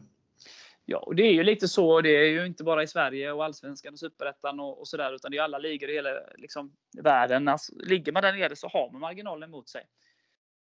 Ja, 0.86 0.98
och 0.98 1.16
det 1.16 1.24
är 1.24 1.34
ju 1.34 1.44
lite 1.44 1.68
så. 1.68 2.02
Det 2.02 2.10
är 2.10 2.26
ju 2.26 2.46
inte 2.46 2.64
bara 2.64 2.84
i 2.84 2.88
Sverige 2.88 3.32
och 3.32 3.46
Allsvenskan 3.46 3.94
och 3.94 4.00
Superettan 4.00 4.60
och, 4.60 4.80
och 4.80 4.88
sådär, 4.88 5.16
utan 5.16 5.32
det 5.32 5.38
är 5.38 5.42
alla 5.42 5.58
ligor 5.58 5.90
i 5.90 5.94
hela 5.94 6.10
liksom, 6.38 6.72
världen. 7.04 7.48
Alltså, 7.48 7.74
ligger 7.76 8.12
man 8.12 8.24
där 8.24 8.34
nere 8.34 8.56
så 8.56 8.68
har 8.68 8.92
man 8.92 9.02
marginalen 9.02 9.52
mot 9.52 9.70
sig. 9.70 9.84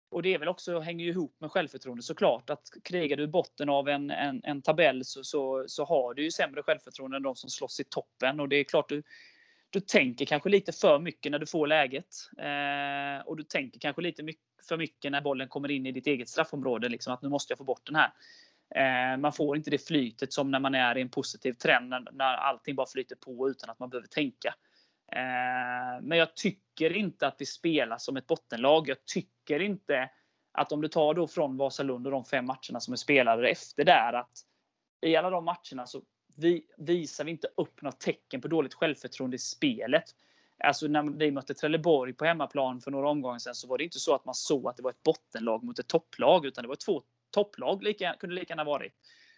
Och 0.10 0.22
det 0.22 0.34
är 0.34 0.40
väl 0.40 0.48
också, 0.48 0.80
hänger 0.80 1.06
ju 1.06 1.12
ihop 1.12 1.36
med 1.40 1.52
självförtroende 1.52 2.04
såklart. 2.04 2.50
Att 2.50 2.70
krigar 2.84 3.18
du 3.18 3.24
i 3.24 3.28
botten 3.28 3.70
av 3.70 3.90
en, 3.90 4.12
en, 4.12 4.42
en 4.44 4.62
tabell 4.62 5.06
så, 5.06 5.24
så, 5.24 5.66
så, 5.68 5.86
har 5.86 6.14
du 6.14 6.24
ju 6.24 6.32
sämre 6.32 6.64
självförtroende 6.64 7.18
än 7.18 7.24
de 7.24 7.36
som 7.36 7.50
slåss 7.50 7.80
i 7.80 7.84
toppen. 7.84 8.40
Och 8.40 8.50
det 8.50 8.56
är 8.56 8.64
klart 8.64 8.90
du, 8.90 9.04
du 9.70 9.80
tänker 9.80 10.26
kanske 10.26 10.50
lite 10.50 10.72
för 10.72 11.00
mycket 11.00 11.32
när 11.32 11.40
du 11.40 11.46
får 11.46 11.68
läget. 11.68 12.16
Eh, 12.38 13.28
och 13.28 13.38
du 13.38 13.44
tänker 13.44 13.80
kanske 13.80 14.02
lite 14.02 14.24
mycket, 14.24 14.44
för 14.68 14.78
mycket 14.78 15.12
när 15.12 15.22
bollen 15.22 15.48
kommer 15.48 15.72
in 15.72 15.86
i 15.86 15.92
ditt 15.92 16.08
eget 16.08 16.30
straffområde. 16.30 16.90
Liksom, 16.90 17.14
att 17.14 17.22
nu 17.22 17.30
måste 17.30 17.52
jag 17.52 17.58
få 17.58 17.64
bort 17.64 17.86
den 17.86 17.96
här. 17.96 18.12
Eh, 18.76 19.18
man 19.18 19.34
får 19.34 19.58
inte 19.58 19.70
det 19.70 19.88
flytet 19.88 20.34
som 20.34 20.52
när 20.52 20.60
man 20.60 20.76
är 20.76 20.98
i 20.98 21.02
en 21.02 21.10
positiv 21.10 21.54
trend, 21.54 21.90
när, 21.90 22.08
när 22.12 22.34
allting 22.34 22.76
bara 22.76 22.88
flyter 22.88 23.16
på 23.16 23.50
utan 23.50 23.70
att 23.70 23.80
man 23.80 23.90
behöver 23.90 24.08
tänka. 24.08 24.56
Eh, 25.12 26.02
men 26.02 26.18
jag 26.18 26.36
tycker 26.36 26.94
inte 26.94 27.28
att 27.28 27.36
vi 27.38 27.46
spelar 27.46 27.98
som 27.98 28.18
ett 28.18 28.28
bottenlag. 28.28 28.90
Jag 28.90 29.06
tycker 29.06 29.60
inte 29.60 30.10
att 30.52 30.72
om 30.72 30.82
du 30.82 30.88
tar 30.88 31.14
då 31.14 31.28
från 31.28 31.58
Vasalund 31.58 32.08
och 32.08 32.12
de 32.12 32.26
fem 32.26 32.46
matcherna 32.46 32.80
som 32.80 32.92
är 32.92 32.98
spelade 32.98 33.50
efter 33.50 33.84
där, 33.84 34.14
att 34.14 34.40
i 35.02 35.16
alla 35.16 35.30
de 35.30 35.46
matcherna 35.46 35.86
så 35.86 36.02
vi, 36.36 36.66
visar 36.78 37.24
vi 37.24 37.32
inte 37.32 37.48
upp 37.58 37.82
något 37.82 38.00
tecken 38.00 38.42
på 38.42 38.48
dåligt 38.48 38.74
självförtroende 38.74 39.36
i 39.36 39.40
spelet. 39.40 40.04
Alltså 40.64 40.88
när 40.88 41.04
vi 41.04 41.32
mötte 41.32 41.54
Trelleborg 41.54 42.14
på 42.14 42.26
hemmaplan 42.26 42.82
för 42.82 42.92
några 42.92 43.10
omgångar 43.10 43.40
sedan 43.40 43.56
så 43.56 43.68
var 43.68 43.78
det 43.78 43.84
inte 43.84 44.00
så 44.00 44.16
att 44.16 44.26
man 44.26 44.36
såg 44.36 44.68
att 44.68 44.78
det 44.78 44.84
var 44.84 44.90
ett 44.90 45.04
bottenlag 45.04 45.64
mot 45.64 45.80
ett 45.80 45.88
topplag, 45.88 46.46
utan 46.46 46.62
det 46.62 46.68
var 46.68 46.76
två 46.76 47.04
topplag, 47.32 47.84
lika, 47.84 48.16
kunde 48.20 48.36
lika 48.36 48.52
gärna 48.52 48.64
varit, 48.64 48.94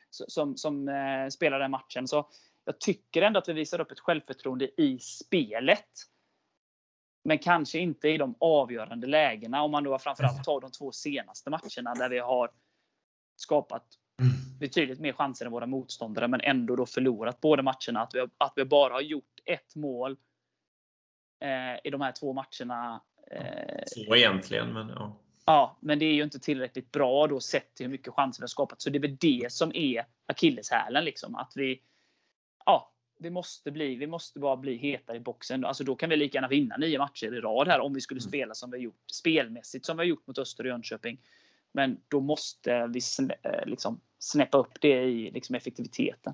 som, 0.10 0.58
som 0.58 0.88
eh, 0.88 1.28
spelade 1.30 1.64
den 1.64 1.72
matchen. 1.72 2.08
Så 2.08 2.30
jag 2.68 2.80
tycker 2.80 3.22
ändå 3.22 3.40
att 3.40 3.50
vi 3.50 3.54
visar 3.54 3.82
upp 3.82 3.92
ett 3.92 4.00
självförtroende 4.00 4.82
i 4.82 5.00
spelet. 5.00 5.90
Men 7.24 7.40
kanske 7.40 7.80
inte 7.80 8.10
i 8.10 8.18
de 8.18 8.36
avgörande 8.40 9.08
lägena. 9.08 9.64
Om 9.64 9.72
man 9.72 9.84
då 9.84 10.00
framförallt 10.00 10.44
tar 10.44 10.62
de 10.62 10.72
två 10.72 10.92
senaste 10.92 11.50
matcherna 11.50 11.96
där 11.96 12.10
vi 12.10 12.20
har 12.20 12.52
skapat 13.36 13.86
betydligt 14.60 15.00
mer 15.00 15.14
chanser 15.14 15.46
än 15.46 15.52
våra 15.52 15.66
motståndare 15.66 16.28
men 16.28 16.42
ändå 16.42 16.76
då 16.76 16.86
förlorat 16.86 17.42
båda 17.42 17.64
matcherna. 17.64 18.02
Att 18.02 18.16
vi, 18.16 18.28
att 18.38 18.54
vi 18.56 18.66
bara 18.66 18.94
har 18.94 19.02
gjort 19.02 19.40
ett 19.46 19.76
mål 19.76 20.18
eh, 21.40 21.80
i 21.84 21.90
de 21.90 22.02
här 22.02 22.12
två 22.12 22.34
matcherna. 22.34 23.02
Eh, 23.32 24.06
två 24.06 24.16
egentligen, 24.16 24.74
men 24.74 24.90
ja. 24.90 25.18
Ja, 25.46 25.78
men 25.80 26.00
det 26.00 26.06
är 26.06 26.14
ju 26.14 26.24
inte 26.24 26.40
tillräckligt 26.40 26.92
bra 26.92 27.28
då 27.28 27.40
sett 27.40 27.76
till 27.76 27.86
hur 27.86 27.92
mycket 27.92 28.14
chanser 28.14 28.42
vi 28.42 28.44
har 28.44 28.48
skapat. 28.48 28.82
Så 28.82 28.90
det 28.90 28.98
är 28.98 29.02
väl 29.02 29.18
det 29.20 29.52
som 29.52 29.72
är 29.76 30.06
akilleshälen. 30.26 31.06
Liksom. 31.06 31.36
Att 31.36 31.52
vi, 31.56 31.82
ja, 32.68 32.94
vi 33.20 33.30
måste, 33.30 33.72
bli, 33.72 33.96
vi 33.96 34.08
måste 34.08 34.40
bara 34.40 34.58
bli 34.58 34.78
hetare 34.78 35.18
i 35.18 35.20
boxen. 35.20 35.66
Alltså 35.66 35.84
då 35.84 35.96
kan 35.96 36.10
vi 36.10 36.18
lika 36.18 36.38
gärna 36.38 36.48
vinna 36.48 36.78
nio 36.78 36.98
matcher 36.98 37.34
i 37.34 37.42
rad 37.42 37.68
här 37.68 37.80
om 37.80 37.94
vi 37.94 38.02
skulle 38.02 38.20
mm. 38.20 38.30
spela 38.30 38.54
som 38.54 38.72
vi 38.72 38.78
har 38.78 38.84
gjort 38.84 39.12
spelmässigt 39.12 39.86
som 39.86 39.98
vi 39.98 40.02
har 40.02 40.08
gjort 40.08 40.28
mot 40.28 40.38
Öster 40.38 40.64
och 40.64 40.70
Jönköping. 40.70 41.20
Men 41.72 41.98
då 42.08 42.20
måste 42.20 42.88
vi 42.88 43.02
eh, 43.44 43.66
liksom 43.66 44.02
snäppa 44.20 44.58
upp 44.58 44.82
det 44.82 45.04
i 45.04 45.32
liksom 45.32 45.56
effektiviteten. 45.56 46.34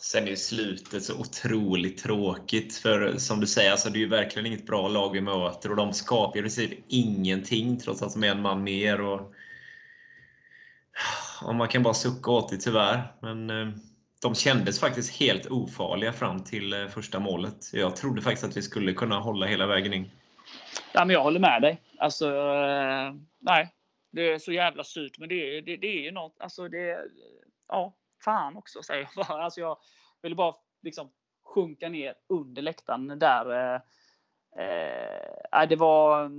Sen 0.00 0.28
är 0.28 0.36
slutet 0.36 1.04
så 1.04 1.20
otroligt 1.20 1.98
tråkigt. 1.98 2.76
För 2.76 3.16
som 3.16 3.40
du 3.40 3.46
säger, 3.46 3.70
alltså 3.70 3.90
det 3.90 3.98
är 3.98 4.00
ju 4.00 4.08
verkligen 4.08 4.46
inget 4.46 4.66
bra 4.66 4.88
lag 4.88 5.12
vi 5.12 5.20
möter 5.20 5.70
och 5.70 5.76
de 5.76 5.92
skapar 5.92 6.38
i 6.38 6.42
princip 6.42 6.70
ingenting 6.88 7.78
trots 7.78 8.02
att 8.02 8.12
de 8.12 8.24
är 8.24 8.30
en 8.30 8.42
man 8.42 8.64
mer. 8.64 9.00
Och, 9.00 9.34
och 11.42 11.54
man 11.54 11.68
kan 11.68 11.82
bara 11.82 11.94
sucka 11.94 12.30
åt 12.30 12.48
det 12.48 12.56
tyvärr. 12.56 13.14
Men 13.20 13.50
eh, 13.50 13.74
de 14.24 14.34
kändes 14.34 14.80
faktiskt 14.80 15.20
helt 15.20 15.46
ofarliga 15.46 16.12
fram 16.12 16.44
till 16.44 16.72
eh, 16.72 16.88
första 16.88 17.20
målet. 17.20 17.72
Jag 17.72 17.96
trodde 17.96 18.22
faktiskt 18.22 18.44
att 18.44 18.56
vi 18.56 18.62
skulle 18.62 18.92
kunna 18.92 19.18
hålla 19.18 19.46
hela 19.46 19.66
vägen 19.66 19.92
in. 19.92 20.10
Ja, 20.92 21.04
men 21.04 21.14
jag 21.14 21.22
håller 21.22 21.40
med 21.40 21.62
dig. 21.62 21.82
Alltså, 21.98 22.28
eh, 22.28 23.14
nej. 23.38 23.74
Det 24.12 24.32
är 24.32 24.38
så 24.38 24.52
jävla 24.52 24.84
surt, 24.84 25.18
men 25.18 25.28
det, 25.28 25.60
det, 25.60 25.76
det 25.76 25.86
är 25.86 26.02
ju 26.02 26.10
något. 26.10 26.36
Alltså, 26.40 26.68
det, 26.68 26.98
ja, 27.68 27.94
fan 28.24 28.56
också, 28.56 28.82
säger 28.82 29.08
jag 29.14 29.26
bara. 29.26 29.44
Alltså, 29.44 29.60
jag 29.60 29.78
ville 30.22 30.34
bara 30.34 30.54
liksom 30.82 31.10
sjunka 31.44 31.88
ner 31.88 32.14
under 32.28 32.62
läktaren 32.62 33.18
där. 33.18 33.74
Eh, 33.74 33.80
eh, 34.64 35.68
det 35.68 35.76
var 35.76 36.30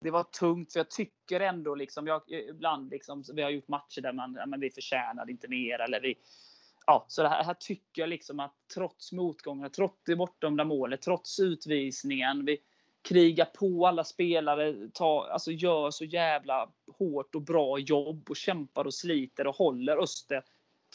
det 0.00 0.10
var 0.10 0.22
tungt, 0.22 0.72
för 0.72 0.80
jag 0.80 0.90
tycker 0.90 1.40
ändå 1.40 1.74
liksom, 1.74 2.06
jag, 2.06 2.22
ibland 2.28 2.90
liksom, 2.90 3.24
vi 3.34 3.42
har 3.42 3.50
gjort 3.50 3.68
matcher 3.68 4.00
där 4.00 4.12
man, 4.12 4.38
men 4.46 4.60
vi 4.60 4.70
förtjänade 4.70 5.32
inte 5.32 5.48
mer 5.48 5.78
eller 5.78 6.00
vi, 6.00 6.14
ja, 6.86 7.04
så 7.08 7.22
det 7.22 7.28
här, 7.28 7.44
här, 7.44 7.54
tycker 7.54 8.02
jag 8.02 8.08
liksom 8.08 8.40
att 8.40 8.54
trots 8.74 9.12
motgångar, 9.12 9.68
trots 9.68 10.04
det 10.04 10.16
bortdömda 10.16 10.64
målet, 10.64 11.02
trots 11.02 11.40
utvisningen, 11.40 12.44
vi 12.44 12.58
krigar 13.02 13.44
på 13.44 13.86
alla 13.86 14.04
spelare, 14.04 14.88
tar, 14.92 15.26
alltså 15.28 15.50
gör 15.50 15.90
så 15.90 16.04
jävla 16.04 16.68
hårt 16.98 17.34
och 17.34 17.42
bra 17.42 17.78
jobb 17.78 18.30
och 18.30 18.36
kämpar 18.36 18.84
och 18.84 18.94
sliter 18.94 19.46
och 19.46 19.56
håller 19.56 20.02
Öster 20.02 20.42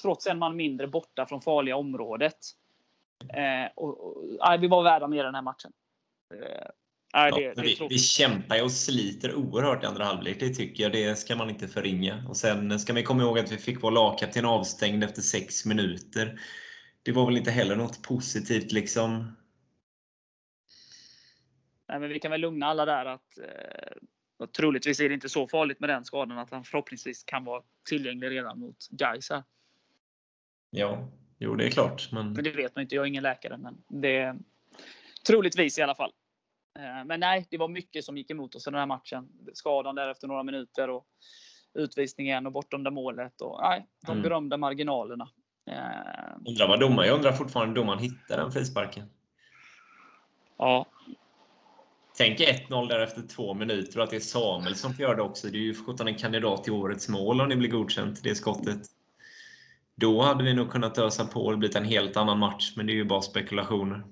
trots 0.01 0.27
en 0.27 0.39
man 0.39 0.56
mindre 0.56 0.88
borta 0.88 1.25
från 1.25 1.41
farliga 1.41 1.75
området. 1.75 2.38
Eh, 3.34 3.72
och, 3.75 4.08
och, 4.08 4.24
nej, 4.48 4.58
vi 4.58 4.67
var 4.67 4.84
värda 4.84 5.08
mer 5.08 5.24
den 5.24 5.36
här 5.36 5.41
matchen. 5.41 5.72
Eh, 6.34 6.67
nej, 7.14 7.32
det, 7.32 7.42
ja, 7.42 7.54
det 7.56 7.62
vi, 7.62 7.88
vi, 7.90 7.98
kämpar 8.00 8.64
och 8.64 8.72
sliter 8.72 9.36
oerhört 9.36 9.84
i 9.84 9.86
andra 9.86 10.04
halvlek, 10.04 10.40
det 10.40 10.50
tycker 10.50 10.84
jag. 10.84 10.92
Det 10.92 11.16
ska 11.16 11.36
man 11.36 11.50
inte 11.50 11.68
förringa. 11.68 12.24
Och 12.28 12.38
Sen 12.38 12.80
ska 12.80 12.94
vi 12.94 13.04
komma 13.04 13.24
ihåg 13.24 13.40
att 13.40 13.52
vi 13.52 13.58
fick 13.58 13.84
vår 13.84 13.92
lagkapten 13.92 14.46
avstängd 14.46 15.04
efter 15.04 15.22
sex 15.22 15.66
minuter. 15.66 16.40
Det 17.04 17.12
var 17.12 17.26
väl 17.26 17.38
inte 17.38 17.52
heller 17.52 17.76
något 17.76 18.02
positivt 18.02 18.72
liksom. 18.72 19.38
Nej, 21.88 22.00
men 22.00 22.10
vi 22.10 22.20
kan 22.20 22.32
väl 22.32 22.42
lugna 22.42 22.66
alla 22.66 22.86
där 22.86 23.06
att 23.06 23.38
eh, 23.38 24.48
troligtvis 24.58 25.00
är 25.00 25.10
det 25.10 25.16
inte 25.16 25.30
så 25.30 25.48
farligt 25.48 25.80
med 25.80 25.90
den 25.90 26.06
skadan 26.06 26.38
att 26.38 26.52
han 26.52 26.64
förhoppningsvis 26.64 27.24
kan 27.24 27.46
vara 27.46 27.64
tillgänglig 27.90 28.30
redan 28.30 28.60
mot 28.60 28.88
Gais 28.90 29.32
Ja, 30.70 31.10
jo 31.38 31.56
det 31.56 31.66
är 31.66 31.70
klart. 31.70 32.12
Men... 32.12 32.34
men 32.34 32.44
det 32.44 32.52
vet 32.52 32.76
man 32.76 32.82
inte. 32.82 32.96
Jag 32.96 33.04
är 33.04 33.08
ingen 33.08 33.24
läkare. 33.24 33.58
Men 33.58 33.84
det 34.02 34.36
troligtvis 35.28 35.80
i 35.80 35.82
alla 35.82 35.96
fall. 35.96 36.12
Eh, 36.77 37.05
men 37.05 37.19
nej, 37.19 37.48
det 37.50 37.57
var 37.57 37.67
mycket 37.67 38.05
som 38.05 38.17
gick 38.17 38.31
emot 38.31 38.55
oss 38.55 38.67
i 38.67 38.72
den 38.72 38.79
här 38.79 38.86
matchen. 38.86 39.27
Skadan 39.53 39.96
där 39.96 40.10
efter 40.10 40.27
några 40.27 40.43
minuter 40.43 40.89
och 40.89 41.05
utvisningen 41.74 42.46
och 42.46 42.51
bortom 42.51 42.93
målet. 42.93 43.41
Och, 43.41 43.60
nej, 43.62 43.88
de 44.05 44.12
mm. 44.12 44.24
berömda 44.24 44.57
marginalerna. 44.57 45.29
Eh, 45.69 46.38
undrar 46.48 46.67
vad 46.67 46.79
domaren, 46.79 47.07
jag 47.07 47.15
undrar 47.15 47.31
fortfarande 47.31 47.75
domaren 47.75 48.00
hittar 48.00 48.38
den 48.38 48.51
frisparken. 48.51 49.10
Ja. 50.57 50.86
Tänk 52.17 52.39
1-0 52.39 52.88
där 52.88 53.00
efter 53.00 53.22
två 53.22 53.53
minuter 53.53 53.98
och 53.98 54.03
att 54.03 54.10
det 54.10 54.15
är 54.15 54.19
Samuel 54.19 54.75
som 54.75 54.93
får 54.93 55.01
göra 55.03 55.15
det 55.15 55.22
också. 55.22 55.48
Det 55.48 55.57
är 55.57 55.62
ju 55.62 55.75
sjutton 55.75 56.07
en 56.07 56.15
kandidat 56.15 56.63
till 56.63 56.74
årets 56.74 57.10
mål 57.10 57.41
om 57.41 57.50
det 57.50 57.55
blir 57.55 57.69
godkänt, 57.69 58.24
det 58.24 58.36
skottet. 58.36 58.81
Då 59.96 60.22
hade 60.22 60.43
vi 60.43 60.53
nog 60.53 60.72
kunnat 60.72 60.98
ösa 60.98 61.25
på 61.25 61.46
och 61.46 61.57
blivit 61.57 61.75
en 61.75 61.86
helt 61.86 62.17
annan 62.17 62.39
match, 62.39 62.74
men 62.75 62.86
det 62.86 62.91
är 62.91 62.96
ju 62.96 63.05
bara 63.05 63.22
spekulationer. 63.22 64.03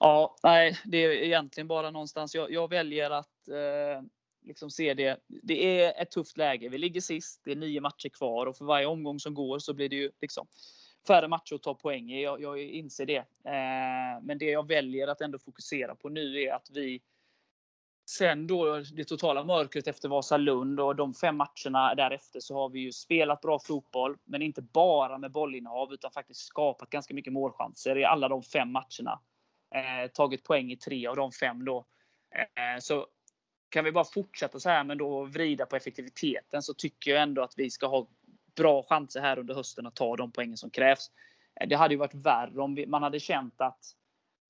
Ja, 0.00 0.36
nej, 0.42 0.78
det 0.84 0.96
är 0.96 1.10
egentligen 1.10 1.68
bara 1.68 1.90
någonstans. 1.90 2.34
Jag, 2.34 2.52
jag 2.52 2.68
väljer 2.70 3.10
att 3.10 3.48
eh, 3.48 4.02
liksom 4.42 4.70
se 4.70 4.94
det. 4.94 5.20
Det 5.26 5.82
är 5.82 6.02
ett 6.02 6.10
tufft 6.10 6.36
läge. 6.36 6.68
Vi 6.68 6.78
ligger 6.78 7.00
sist. 7.00 7.40
Det 7.44 7.52
är 7.52 7.56
nio 7.56 7.80
matcher 7.80 8.08
kvar 8.08 8.46
och 8.46 8.56
för 8.56 8.64
varje 8.64 8.86
omgång 8.86 9.20
som 9.20 9.34
går 9.34 9.58
så 9.58 9.74
blir 9.74 9.88
det 9.88 9.96
ju 9.96 10.10
liksom 10.20 10.46
färre 11.06 11.28
matcher 11.28 11.54
att 11.54 11.62
ta 11.62 11.74
poäng 11.74 12.12
i. 12.12 12.22
Jag, 12.22 12.42
jag 12.42 12.60
inser 12.62 13.06
det. 13.06 13.16
Eh, 13.44 14.22
men 14.22 14.38
det 14.38 14.44
jag 14.44 14.68
väljer 14.68 15.08
att 15.08 15.20
ändå 15.20 15.38
fokusera 15.38 15.94
på 15.94 16.08
nu 16.08 16.42
är 16.42 16.52
att 16.52 16.70
vi 16.70 17.00
Sen 18.10 18.46
då 18.46 18.78
det 18.78 19.04
totala 19.04 19.44
mörkret 19.44 19.86
efter 19.86 20.08
Vasalund 20.08 20.80
och 20.80 20.96
de 20.96 21.14
fem 21.14 21.36
matcherna 21.36 21.94
därefter 21.94 22.40
så 22.40 22.54
har 22.54 22.68
vi 22.68 22.80
ju 22.80 22.92
spelat 22.92 23.40
bra 23.40 23.58
fotboll. 23.58 24.16
Men 24.24 24.42
inte 24.42 24.62
bara 24.62 25.18
med 25.18 25.32
bollinnehav 25.32 25.92
utan 25.92 26.10
faktiskt 26.10 26.40
skapat 26.40 26.90
ganska 26.90 27.14
mycket 27.14 27.32
målchanser 27.32 27.98
i 27.98 28.04
alla 28.04 28.28
de 28.28 28.42
fem 28.42 28.72
matcherna. 28.72 29.20
Eh, 29.74 30.10
tagit 30.10 30.44
poäng 30.44 30.72
i 30.72 30.76
tre 30.76 31.06
av 31.06 31.16
de 31.16 31.32
fem 31.32 31.64
då. 31.64 31.84
Eh, 32.34 32.80
så 32.80 33.06
kan 33.68 33.84
vi 33.84 33.92
bara 33.92 34.04
fortsätta 34.04 34.60
så 34.60 34.68
här 34.68 34.84
men 34.84 34.98
då 34.98 35.24
vrida 35.24 35.66
på 35.66 35.76
effektiviteten 35.76 36.62
så 36.62 36.74
tycker 36.74 37.10
jag 37.10 37.22
ändå 37.22 37.42
att 37.42 37.54
vi 37.56 37.70
ska 37.70 37.86
ha 37.86 38.08
bra 38.56 38.82
chanser 38.82 39.20
här 39.20 39.38
under 39.38 39.54
hösten 39.54 39.86
att 39.86 39.94
ta 39.94 40.16
de 40.16 40.32
poängen 40.32 40.56
som 40.56 40.70
krävs. 40.70 41.10
Eh, 41.60 41.68
det 41.68 41.76
hade 41.76 41.94
ju 41.94 41.98
varit 41.98 42.14
värre 42.14 42.60
om 42.60 42.74
vi, 42.74 42.86
man 42.86 43.02
hade 43.02 43.20
känt 43.20 43.60
att 43.60 43.96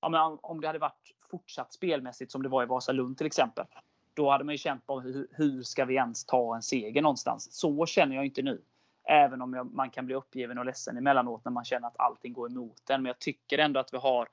ja, 0.01 0.09
men 0.09 0.21
om 0.41 0.61
det 0.61 0.67
hade 0.67 0.79
varit 0.79 1.15
fortsatt 1.31 1.73
spelmässigt 1.73 2.31
som 2.31 2.43
det 2.43 2.49
var 2.49 2.63
i 2.63 2.65
Vasalund 2.65 3.17
till 3.17 3.27
exempel. 3.27 3.65
Då 4.13 4.31
hade 4.31 4.43
man 4.43 4.53
ju 4.53 4.57
känt 4.57 4.85
på 4.85 5.01
hur, 5.01 5.27
hur 5.31 5.63
ska 5.63 5.85
vi 5.85 5.95
ens 5.95 6.25
ta 6.25 6.55
en 6.55 6.61
seger 6.61 7.01
någonstans? 7.01 7.47
Så 7.51 7.85
känner 7.85 8.15
jag 8.15 8.25
inte 8.25 8.41
nu. 8.41 8.61
Även 9.03 9.41
om 9.41 9.53
jag, 9.53 9.73
man 9.73 9.89
kan 9.89 10.05
bli 10.05 10.15
uppgiven 10.15 10.57
och 10.57 10.65
ledsen 10.65 10.97
emellanåt 10.97 11.45
när 11.45 11.51
man 11.51 11.65
känner 11.65 11.87
att 11.87 11.99
allting 11.99 12.33
går 12.33 12.51
emot 12.51 12.89
en. 12.89 13.01
Men 13.01 13.09
jag 13.09 13.19
tycker 13.19 13.57
ändå 13.57 13.79
att 13.79 13.93
vi 13.93 13.97
har 13.97 14.27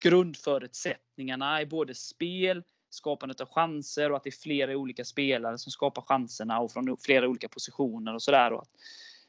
grundförutsättningarna 0.00 1.62
i 1.62 1.66
både 1.66 1.94
spel, 1.94 2.62
skapandet 2.90 3.40
av 3.40 3.48
chanser 3.48 4.10
och 4.10 4.16
att 4.16 4.24
det 4.24 4.30
är 4.30 4.42
flera 4.42 4.76
olika 4.76 5.04
spelare 5.04 5.58
som 5.58 5.72
skapar 5.72 6.02
chanserna 6.02 6.60
och 6.60 6.72
från 6.72 6.96
flera 7.00 7.28
olika 7.28 7.48
positioner 7.48 8.14
och 8.14 8.22
sådär. 8.22 8.60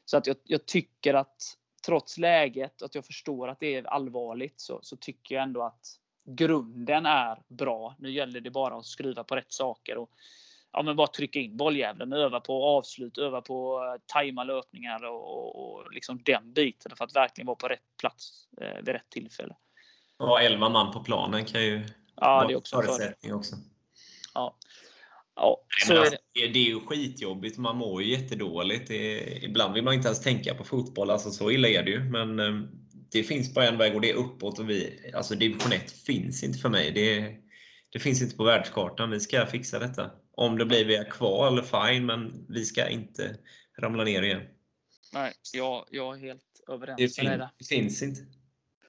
Så 0.04 0.16
att 0.16 0.26
jag, 0.26 0.36
jag, 0.44 0.66
tycker 0.66 1.14
att 1.14 1.56
trots 1.86 2.18
läget, 2.18 2.82
att 2.82 2.94
jag 2.94 3.06
förstår 3.06 3.48
att 3.48 3.60
det 3.60 3.74
är 3.74 3.84
allvarligt, 3.84 4.60
så, 4.60 4.78
så, 4.82 4.96
tycker 4.96 5.34
jag 5.34 5.44
ändå 5.44 5.62
att 5.62 5.86
grunden 6.24 7.06
är 7.06 7.42
bra. 7.48 7.96
Nu 7.98 8.10
gäller 8.10 8.40
det 8.40 8.50
bara 8.50 8.76
att 8.76 8.86
skruva 8.86 9.24
på 9.24 9.36
rätt 9.36 9.52
saker 9.52 9.96
och 9.96 10.10
ja, 10.72 10.82
men 10.82 10.96
bara 10.96 11.06
trycka 11.06 11.38
in 11.38 11.56
bolljäveln, 11.56 12.12
öva 12.12 12.40
på 12.40 12.64
avslut, 12.64 13.18
öva 13.18 13.40
på 13.40 13.84
eh, 13.84 14.02
tajma 14.06 14.44
löpningar 14.44 15.04
och, 15.04 15.36
och, 15.36 15.74
och, 15.74 15.92
liksom 15.92 16.22
den 16.24 16.52
biten 16.52 16.96
för 16.96 17.04
att 17.04 17.16
verkligen 17.16 17.46
vara 17.46 17.56
på 17.56 17.68
rätt 17.68 17.96
plats 18.00 18.48
eh, 18.60 18.76
vid 18.76 18.88
rätt 18.88 19.10
tillfälle. 19.10 19.56
Ja, 20.20 20.40
11 20.40 20.68
man 20.68 20.92
på 20.92 21.00
planen 21.00 21.44
kan 21.44 21.64
ju 21.64 21.86
ja, 22.16 22.26
vara 22.26 22.46
det 22.46 22.52
är 22.52 22.56
också 22.56 22.76
förutsättning 22.76 23.34
också. 23.34 23.56
Ja. 24.34 24.56
Ja, 25.36 25.66
så 25.86 25.98
alltså, 25.98 26.14
är 26.14 26.18
det. 26.34 26.52
det. 26.52 26.58
är 26.58 26.68
ju 26.68 26.80
skitjobbigt. 26.80 27.58
Man 27.58 27.76
mår 27.76 28.02
ju 28.02 28.10
jättedåligt. 28.10 28.88
Det 28.88 28.94
är, 28.94 29.44
ibland 29.44 29.74
vill 29.74 29.84
man 29.84 29.94
inte 29.94 30.08
ens 30.08 30.22
tänka 30.22 30.54
på 30.54 30.64
fotboll. 30.64 31.10
Alltså, 31.10 31.30
så 31.30 31.50
illa 31.50 31.68
är 31.68 31.82
det 31.82 31.90
ju. 31.90 32.04
Men 32.04 32.40
eh, 32.40 32.68
det 33.12 33.22
finns 33.22 33.54
bara 33.54 33.68
en 33.68 33.78
väg 33.78 33.94
och 33.94 34.00
det 34.00 34.10
är 34.10 34.14
uppåt. 34.14 34.58
Och 34.58 34.70
vi, 34.70 35.10
alltså, 35.14 35.34
division 35.34 35.72
1 35.72 35.92
finns 35.92 36.42
inte 36.42 36.58
för 36.58 36.68
mig. 36.68 36.90
Det, 36.90 37.36
det 37.92 37.98
finns 37.98 38.22
inte 38.22 38.36
på 38.36 38.44
världskartan. 38.44 39.10
Vi 39.10 39.20
ska 39.20 39.46
fixa 39.46 39.78
detta. 39.78 40.10
Om 40.32 40.58
det 40.58 40.66
blir 40.66 40.84
via 40.84 41.04
kval, 41.04 41.62
fine, 41.62 42.06
men 42.06 42.46
vi 42.48 42.64
ska 42.64 42.88
inte 42.88 43.36
ramla 43.78 44.04
ner 44.04 44.22
igen. 44.22 44.42
Nej, 45.12 45.32
jag, 45.52 45.84
jag 45.90 46.16
är 46.16 46.20
helt 46.20 46.42
överens 46.68 47.16
det 47.16 47.22
med 47.22 47.38
dig 47.38 47.48
Det 47.58 47.64
finns 47.64 48.02
inte. 48.02 48.20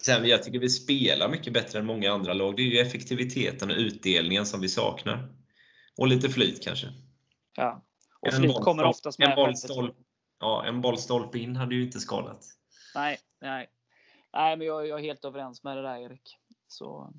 Sen, 0.06 0.26
jag 0.26 0.44
tycker 0.44 0.60
vi 0.60 0.70
spelar 0.70 1.30
mycket 1.30 1.54
bättre 1.54 1.80
än 1.80 1.86
många 1.86 2.12
andra 2.12 2.34
lag. 2.34 2.56
Det 2.56 2.62
är 2.62 2.66
ju 2.66 2.80
effektiviteten 2.80 3.70
och 3.70 3.78
utdelningen 3.78 4.46
som 4.46 4.62
vi 4.62 4.70
saknar. 4.70 5.30
Och 5.98 6.08
lite 6.08 6.30
flyt 6.30 6.64
kanske. 6.64 6.88
Ja. 7.56 7.84
Och 8.20 8.34
flyt 8.34 8.56
kommer 8.56 8.84
oftast 8.84 9.20
med. 9.20 9.30
En 9.30 9.36
boll, 9.36 9.56
stolp, 9.58 9.96
ja, 10.40 10.66
en 10.66 10.82
boll 10.82 10.98
stolpe 10.98 11.40
in 11.40 11.56
hade 11.56 11.76
ju 11.76 11.84
inte 11.84 12.00
skadat. 12.00 12.46
Nej, 12.96 13.18
nej. 13.42 13.70
Nej, 14.34 14.58
men 14.58 14.68
jag, 14.68 14.88
jag 14.88 15.00
är 15.00 15.04
helt 15.04 15.26
överens 15.26 15.64
med 15.64 15.78
det 15.78 15.84
där 15.84 15.98
Erik. 15.98 16.38
Så, 16.68 17.14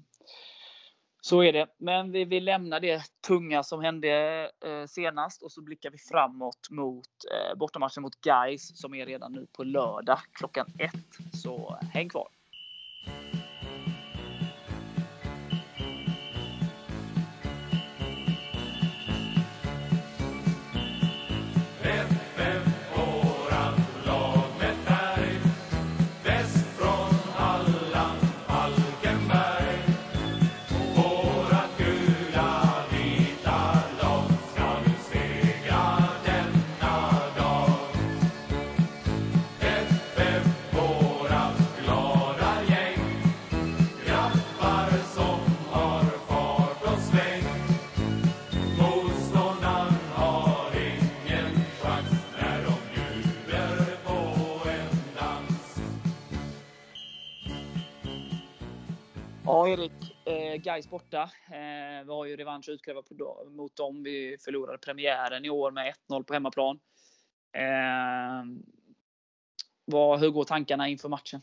så 1.20 1.42
är 1.42 1.52
det. 1.52 1.66
Men 1.78 2.12
vi, 2.12 2.24
vi 2.24 2.40
lämnar 2.40 2.80
det 2.80 3.02
tunga 3.26 3.62
som 3.62 3.80
hände 3.80 4.42
eh, 4.64 4.86
senast 4.86 5.42
och 5.42 5.52
så 5.52 5.62
blickar 5.62 5.90
vi 5.90 5.98
framåt 5.98 6.70
mot 6.70 7.06
eh, 7.06 7.58
bortamatchen 7.58 8.02
mot 8.02 8.20
Gais 8.20 8.80
som 8.80 8.94
är 8.94 9.06
redan 9.06 9.32
nu 9.32 9.46
på 9.52 9.64
lördag 9.64 10.18
klockan 10.32 10.66
ett. 10.78 11.36
Så 11.42 11.78
häng 11.92 12.08
kvar! 12.08 12.28
Eh, 60.52 60.58
Gais 60.58 60.90
borta. 60.90 61.22
Eh, 61.46 62.04
vi 62.04 62.12
har 62.12 62.24
ju 62.24 62.36
revansch 62.36 62.68
att 62.68 62.72
utkräva 62.72 63.02
på, 63.02 63.48
mot 63.50 63.76
dem. 63.76 64.02
Vi 64.02 64.36
förlorade 64.44 64.78
premiären 64.78 65.44
i 65.44 65.50
år 65.50 65.70
med 65.70 65.94
1-0 66.08 66.22
på 66.22 66.34
hemmaplan. 66.34 66.78
Eh, 67.56 68.44
vad, 69.84 70.20
hur 70.20 70.30
går 70.30 70.44
tankarna 70.44 70.88
inför 70.88 71.08
matchen? 71.08 71.40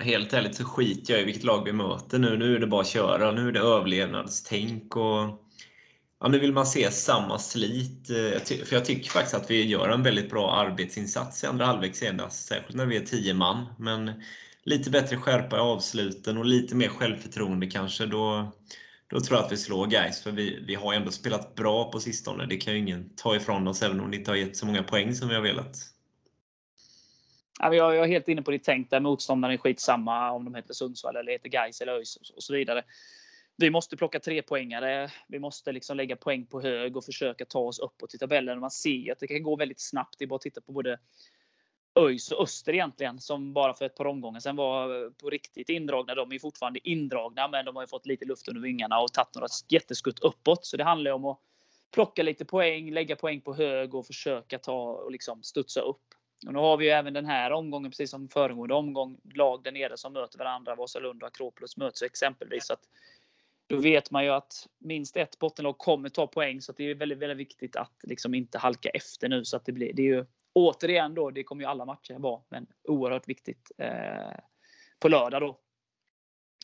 Helt 0.00 0.32
ärligt 0.32 0.54
så 0.54 0.64
skiter 0.64 1.12
jag 1.12 1.22
i 1.22 1.24
vilket 1.24 1.44
lag 1.44 1.64
vi 1.64 1.72
möter 1.72 2.18
nu. 2.18 2.36
Nu 2.36 2.54
är 2.56 2.60
det 2.60 2.66
bara 2.66 2.80
att 2.80 2.88
köra. 2.88 3.32
Nu 3.32 3.48
är 3.48 3.52
det 3.52 3.60
överlevnadstänk. 3.60 4.96
Och, 4.96 5.46
ja, 6.20 6.28
nu 6.28 6.38
vill 6.38 6.52
man 6.52 6.66
se 6.66 6.90
samma 6.90 7.38
slit. 7.38 8.10
Eh, 8.10 8.64
för 8.64 8.74
jag 8.74 8.84
tycker 8.84 9.10
faktiskt 9.10 9.34
att 9.34 9.50
vi 9.50 9.66
gör 9.66 9.88
en 9.88 10.02
väldigt 10.02 10.30
bra 10.30 10.52
arbetsinsats 10.52 11.44
i 11.44 11.46
andra 11.46 11.66
halvlek 11.66 11.96
senast. 11.96 12.46
Särskilt 12.46 12.76
när 12.76 12.86
vi 12.86 12.96
är 12.96 13.06
10 13.06 13.34
man. 13.34 13.66
Men 13.78 14.22
lite 14.66 14.90
bättre 14.90 15.16
skärpa 15.16 15.56
i 15.56 15.60
avsluten 15.60 16.38
och 16.38 16.44
lite 16.44 16.74
mer 16.74 16.88
självförtroende 16.88 17.66
kanske, 17.66 18.06
då, 18.06 18.52
då 19.06 19.20
tror 19.20 19.38
jag 19.38 19.46
att 19.46 19.52
vi 19.52 19.56
slår 19.56 19.86
guys 19.86 20.22
för 20.22 20.30
vi, 20.30 20.64
vi 20.66 20.74
har 20.74 20.94
ändå 20.94 21.10
spelat 21.10 21.54
bra 21.54 21.90
på 21.90 22.00
sistone. 22.00 22.46
Det 22.46 22.56
kan 22.56 22.72
ju 22.72 22.78
ingen 22.78 23.10
ta 23.16 23.36
ifrån 23.36 23.68
oss, 23.68 23.82
även 23.82 24.00
om 24.00 24.10
det 24.10 24.16
inte 24.16 24.30
har 24.30 24.36
gett 24.36 24.56
så 24.56 24.66
många 24.66 24.82
poäng 24.82 25.14
som 25.14 25.28
vi 25.28 25.34
har 25.34 25.42
velat. 25.42 25.76
Jag 27.58 27.96
är 27.96 28.06
helt 28.06 28.28
inne 28.28 28.42
på 28.42 28.50
ditt 28.50 28.64
tänk 28.64 28.90
där 28.90 29.00
motståndaren 29.00 29.54
är 29.54 29.58
skitsamma 29.58 30.30
om 30.30 30.44
de 30.44 30.54
heter 30.54 30.74
Sundsvall 30.74 31.16
eller 31.16 31.32
heter 31.32 31.48
Gais 31.48 31.80
eller 31.80 31.92
ÖIS 31.92 32.16
och 32.36 32.42
så 32.42 32.52
vidare. 32.52 32.82
Vi 33.56 33.70
måste 33.70 33.96
plocka 33.96 34.20
tre 34.20 34.42
poängare. 34.42 35.10
Vi 35.28 35.38
måste 35.38 35.72
liksom 35.72 35.96
lägga 35.96 36.16
poäng 36.16 36.46
på 36.46 36.60
hög 36.60 36.96
och 36.96 37.04
försöka 37.04 37.44
ta 37.44 37.58
oss 37.58 37.78
uppåt 37.78 38.14
i 38.14 38.18
tabellen. 38.18 38.60
Man 38.60 38.70
ser 38.70 39.12
att 39.12 39.18
det 39.18 39.26
kan 39.26 39.42
gå 39.42 39.56
väldigt 39.56 39.80
snabbt. 39.80 40.14
Det 40.18 40.24
är 40.24 40.26
bara 40.26 40.36
att 40.36 40.42
titta 40.42 40.60
på 40.60 40.72
både 40.72 40.98
ÖIS 41.96 42.32
och 42.32 42.42
Öster 42.42 42.72
egentligen 42.72 43.20
som 43.20 43.52
bara 43.52 43.74
för 43.74 43.84
ett 43.84 43.94
par 43.94 44.06
omgångar 44.06 44.40
sen 44.40 44.56
var 44.56 45.04
eh, 45.04 45.10
på 45.10 45.30
riktigt 45.30 45.68
indragna. 45.68 46.14
De 46.14 46.32
är 46.32 46.38
fortfarande 46.38 46.88
indragna 46.88 47.48
men 47.48 47.64
de 47.64 47.76
har 47.76 47.86
fått 47.86 48.06
lite 48.06 48.24
luft 48.24 48.48
under 48.48 48.62
vingarna 48.62 49.00
och 49.00 49.12
tagit 49.12 49.34
några 49.34 49.48
jätteskutt 49.68 50.18
uppåt. 50.18 50.66
Så 50.66 50.76
det 50.76 50.84
handlar 50.84 51.10
om 51.10 51.24
att 51.24 51.38
plocka 51.94 52.22
lite 52.22 52.44
poäng, 52.44 52.90
lägga 52.90 53.16
poäng 53.16 53.40
på 53.40 53.54
hög 53.54 53.94
och 53.94 54.06
försöka 54.06 54.58
ta 54.58 54.92
och 54.92 55.12
liksom 55.12 55.42
studsa 55.42 55.80
upp. 55.80 56.02
Och 56.46 56.52
nu 56.52 56.58
har 56.58 56.76
vi 56.76 56.84
ju 56.84 56.90
även 56.90 57.14
den 57.14 57.26
här 57.26 57.50
omgången, 57.50 57.90
precis 57.90 58.10
som 58.10 58.28
föregående 58.28 58.74
omgång, 58.74 59.20
lag 59.34 59.62
där 59.62 59.72
nere 59.72 59.96
som 59.96 60.12
möter 60.12 60.38
varandra. 60.38 60.74
Vasalund 60.74 61.22
och 61.22 61.28
Akropolis 61.28 61.76
möts 61.76 62.02
exempelvis. 62.02 62.66
Så 62.66 62.72
att 62.72 62.88
då 63.66 63.76
vet 63.76 64.10
man 64.10 64.24
ju 64.24 64.30
att 64.30 64.68
minst 64.78 65.16
ett 65.16 65.38
bottenlag 65.38 65.78
kommer 65.78 66.08
ta 66.08 66.26
poäng. 66.26 66.60
Så 66.60 66.72
det 66.72 66.90
är 66.90 66.94
väldigt, 66.94 67.18
väldigt 67.18 67.38
viktigt 67.38 67.76
att 67.76 67.94
liksom 68.02 68.34
inte 68.34 68.58
halka 68.58 68.88
efter 68.88 69.28
nu. 69.28 69.44
Så 69.44 69.56
att 69.56 69.64
det, 69.64 69.72
blir, 69.72 69.92
det 69.92 70.02
är 70.02 70.06
ju 70.06 70.26
återigen 70.56 71.14
då, 71.14 71.30
det 71.30 71.44
kommer 71.44 71.62
ju 71.62 71.68
alla 71.68 71.84
matcher 71.84 72.14
vara, 72.18 72.40
men 72.48 72.66
oerhört 72.88 73.28
viktigt 73.28 73.72
eh, 73.78 74.38
på 74.98 75.08
lördag 75.08 75.42
då. 75.42 75.58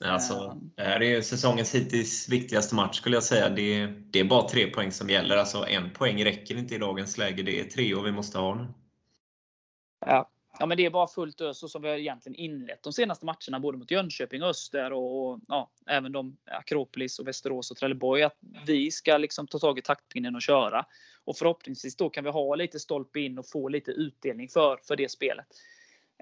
Alltså, 0.05 0.35
eh. 0.35 0.55
det 0.77 0.83
här 0.83 1.03
är 1.03 1.23
säsongens 1.23 1.75
hittills 1.75 2.29
viktigaste 2.29 2.75
match 2.75 2.97
skulle 2.97 3.17
jag 3.17 3.23
säga. 3.23 3.49
Det 3.49 3.81
är, 3.81 3.87
det 3.87 4.21
är 4.21 4.25
bara 4.25 4.49
tre 4.49 4.67
poäng 4.67 4.93
som 4.93 5.11
gäller. 5.11 5.37
Alltså 5.37 5.67
en 5.69 5.91
poäng 5.91 6.25
räcker 6.25 6.57
inte 6.57 6.75
i 6.75 6.79
dagens 6.79 7.19
läge. 7.19 7.43
Det 7.43 7.61
är 7.61 7.65
tre 7.65 7.95
och 7.95 8.07
vi 8.07 8.13
måste 8.13 8.39
ha 8.39 8.55
nu. 8.55 8.67
Ja. 10.07 10.31
ja, 10.59 10.67
men 10.67 10.77
det 10.77 10.87
är 10.87 10.91
bara 10.91 11.07
fullt 11.07 11.41
ös 11.41 11.59
så 11.59 11.69
som 11.69 11.83
vi 11.83 11.89
har 11.89 11.97
egentligen 11.97 12.37
inlett 12.37 12.83
de 12.83 12.93
senaste 12.93 13.27
matcherna 13.27 13.61
både 13.61 13.79
mot 13.79 13.91
Jönköping, 13.91 14.43
Öster 14.43 14.93
och 14.93 15.41
ja, 15.49 15.71
även 15.87 16.13
de 16.13 16.37
Akropolis 16.51 17.19
och 17.19 17.29
Västerås 17.29 17.71
och 17.71 17.77
Trelleborg. 17.77 18.23
Att 18.23 18.39
vi 18.67 18.91
ska 18.91 19.19
liksom 19.19 19.47
ta 19.47 19.59
tag 19.59 19.79
i 19.79 19.83
taktpinnen 19.83 20.35
och 20.35 20.43
köra. 20.43 20.87
Och 21.25 21.37
förhoppningsvis 21.37 21.97
då 21.97 22.11
kan 22.11 22.25
vi 22.25 22.31
ha 22.31 22.55
lite 22.55 22.81
stolpe 22.81 23.21
in 23.21 23.39
och 23.39 23.49
få 23.49 23.69
lite 23.69 23.91
utdelning 23.91 24.49
för, 24.49 24.81
för 24.83 24.97
det 24.97 25.09
spelet. 25.11 25.47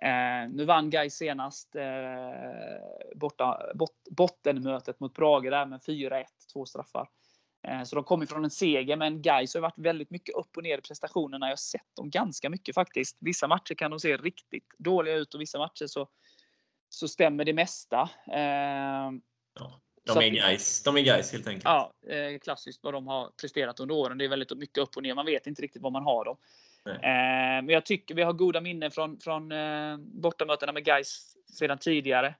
Eh, 0.02 0.50
nu 0.50 0.64
vann 0.64 0.90
Gais 0.90 1.16
senast 1.16 1.76
eh, 1.76 3.14
borta, 3.14 3.72
bot, 3.74 3.92
bottenmötet 4.10 5.00
mot 5.00 5.14
Brage 5.14 5.50
där 5.50 5.66
med 5.66 5.80
4-1, 5.80 6.24
två 6.52 6.66
straffar. 6.66 7.08
Eh, 7.68 7.82
så 7.82 7.96
de 7.96 8.04
kom 8.04 8.22
ifrån 8.22 8.44
en 8.44 8.50
seger, 8.50 8.96
men 8.96 9.22
Gais 9.22 9.54
har 9.54 9.60
varit 9.60 9.78
väldigt 9.78 10.10
mycket 10.10 10.34
upp 10.34 10.56
och 10.56 10.62
ner 10.62 10.78
i 10.78 10.80
prestationerna. 10.80 11.46
Jag 11.46 11.52
har 11.52 11.56
sett 11.56 11.96
dem 11.96 12.10
ganska 12.10 12.50
mycket 12.50 12.74
faktiskt. 12.74 13.16
Vissa 13.20 13.48
matcher 13.48 13.74
kan 13.74 13.90
de 13.90 14.00
se 14.00 14.16
riktigt 14.16 14.66
dåliga 14.78 15.14
ut 15.14 15.34
och 15.34 15.40
vissa 15.40 15.58
matcher 15.58 15.86
så, 15.86 16.08
så 16.88 17.08
stämmer 17.08 17.44
det 17.44 17.52
mesta. 17.52 18.10
Eh, 18.32 19.10
ja. 19.54 19.80
De 20.06 20.18
är, 20.18 20.30
guys. 20.30 20.82
de 20.82 20.96
är 20.96 21.00
guys 21.00 21.32
helt 21.32 21.46
enkelt. 21.46 21.64
Ja, 21.64 21.92
eh, 22.08 22.38
klassiskt 22.38 22.84
vad 22.84 22.94
de 22.94 23.06
har 23.06 23.30
presterat 23.40 23.80
under 23.80 23.94
åren. 23.94 24.18
Det 24.18 24.24
är 24.24 24.28
väldigt 24.28 24.58
mycket 24.58 24.78
upp 24.78 24.96
och 24.96 25.02
ner. 25.02 25.14
Man 25.14 25.26
vet 25.26 25.46
inte 25.46 25.62
riktigt 25.62 25.82
vad 25.82 25.92
man 25.92 26.02
har 26.02 26.24
dem. 26.24 26.36
Eh, 26.86 27.62
men 27.62 27.68
jag 27.68 27.86
tycker 27.86 28.14
vi 28.14 28.22
har 28.22 28.32
goda 28.32 28.60
minnen 28.60 28.90
från, 28.90 29.18
från 29.18 29.52
eh, 29.52 29.96
bortamötena 29.98 30.72
med 30.72 30.84
guys 30.84 31.36
sedan 31.58 31.78
tidigare. 31.78 32.34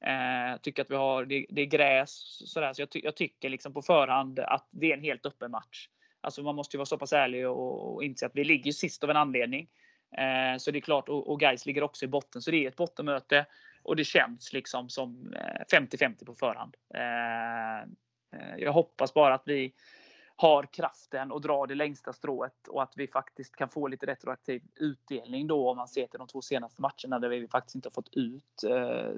Jag 0.00 0.62
tycker 0.62 0.82
att 0.82 0.90
vi 0.90 0.94
har, 0.94 1.24
det, 1.24 1.46
det 1.48 1.60
är 1.60 1.66
gräs 1.66 2.10
sådär, 2.48 2.72
så 2.72 2.82
jag, 2.82 2.90
ty, 2.90 3.00
jag, 3.04 3.16
tycker 3.16 3.48
liksom 3.48 3.72
på 3.72 3.82
förhand 3.82 4.38
att 4.38 4.68
det 4.70 4.92
är 4.92 4.96
en 4.96 5.02
helt 5.02 5.26
öppen 5.26 5.50
match. 5.50 5.88
Alltså 6.20 6.42
man 6.42 6.54
måste 6.54 6.76
ju 6.76 6.78
vara 6.78 6.86
så 6.86 6.98
pass 6.98 7.12
ärlig 7.12 7.48
och, 7.48 7.94
och 7.94 8.04
inse 8.04 8.26
att 8.26 8.32
vi 8.34 8.44
ligger 8.44 8.72
sist 8.72 9.04
av 9.04 9.10
en 9.10 9.16
anledning. 9.16 9.68
Så 10.58 10.70
det 10.70 10.78
är 10.78 10.80
klart, 10.80 11.08
och, 11.08 11.30
och 11.30 11.40
guys 11.40 11.66
ligger 11.66 11.82
också 11.82 12.04
i 12.04 12.08
botten, 12.08 12.42
så 12.42 12.50
det 12.50 12.64
är 12.64 12.68
ett 12.68 12.76
bottenmöte. 12.76 13.46
Och 13.86 13.96
det 13.96 14.04
känns 14.04 14.52
liksom 14.52 14.88
som 14.88 15.34
eh, 15.34 15.78
50-50 15.78 16.24
på 16.24 16.34
förhand. 16.34 16.76
Eh, 16.94 17.80
eh, 18.40 18.56
jag 18.58 18.72
hoppas 18.72 19.14
bara 19.14 19.34
att 19.34 19.42
vi 19.44 19.72
har 20.36 20.62
kraften 20.72 21.32
och 21.32 21.40
drar 21.40 21.66
det 21.66 21.74
längsta 21.74 22.12
strået 22.12 22.68
och 22.68 22.82
att 22.82 22.92
vi 22.96 23.06
faktiskt 23.06 23.56
kan 23.56 23.68
få 23.68 23.88
lite 23.88 24.06
retroaktiv 24.06 24.62
utdelning 24.74 25.46
då 25.46 25.70
om 25.70 25.76
man 25.76 25.88
ser 25.88 26.06
till 26.06 26.18
de 26.18 26.28
två 26.28 26.42
senaste 26.42 26.82
matcherna 26.82 27.18
där 27.18 27.28
vi 27.28 27.48
faktiskt 27.48 27.74
inte 27.74 27.88
har 27.88 27.92
fått 27.92 28.16
ut 28.16 28.64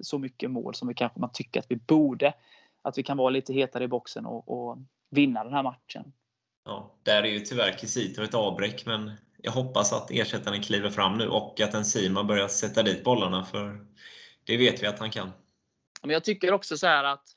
så 0.02 0.18
mycket 0.18 0.50
mål 0.50 0.74
som 0.74 0.88
vi 0.88 0.94
kanske 0.94 1.20
man 1.20 1.32
tycker 1.32 1.60
att 1.60 1.70
vi 1.70 1.76
borde. 1.76 2.34
Att 2.82 2.98
vi 2.98 3.02
kan 3.02 3.16
vara 3.16 3.30
lite 3.30 3.52
hetare 3.52 3.84
i 3.84 3.88
boxen 3.88 4.26
och, 4.26 4.48
och 4.48 4.78
vinna 5.10 5.44
den 5.44 5.52
här 5.52 5.62
matchen. 5.62 6.12
Ja, 6.64 6.94
där 7.02 7.22
är 7.22 7.26
ju 7.28 7.40
tyvärr 7.40 7.72
Kisito 7.72 8.22
ett 8.22 8.34
avbräck, 8.34 8.86
men 8.86 9.12
jag 9.42 9.52
hoppas 9.52 9.92
att 9.92 10.10
ersättaren 10.10 10.62
kliver 10.62 10.90
fram 10.90 11.18
nu 11.18 11.28
och 11.28 11.60
att 11.60 11.74
Enzima 11.74 12.24
börjar 12.24 12.48
sätta 12.48 12.82
dit 12.82 13.04
bollarna, 13.04 13.44
för 13.44 13.86
det 14.48 14.56
vet 14.56 14.82
vi 14.82 14.86
att 14.86 14.98
han 14.98 15.10
kan. 15.10 15.32
Men 16.02 16.10
jag 16.10 16.24
tycker 16.24 16.52
också 16.52 16.78
så 16.78 16.86
här 16.86 17.04
att 17.04 17.34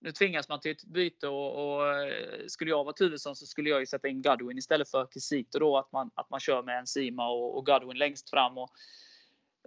nu 0.00 0.12
tvingas 0.12 0.48
man 0.48 0.60
till 0.60 0.70
ett 0.70 0.84
byte 0.84 1.28
och, 1.28 1.76
och 1.76 1.88
eh, 1.88 2.46
skulle 2.46 2.70
jag 2.70 2.84
vara 2.84 2.94
Tuvesson 2.94 3.36
så 3.36 3.46
skulle 3.46 3.70
jag 3.70 3.80
ju 3.80 3.86
sätta 3.86 4.08
in 4.08 4.22
Godwin 4.22 4.58
istället 4.58 4.90
för 4.90 5.06
Kisito 5.06 5.58
då. 5.58 5.78
Att 5.78 5.92
man, 5.92 6.10
att 6.14 6.30
man 6.30 6.40
kör 6.40 6.62
med 6.62 6.78
Enzima 6.78 7.28
och, 7.28 7.56
och 7.56 7.66
Godwin 7.66 7.98
längst 7.98 8.30
fram. 8.30 8.58
Och, 8.58 8.70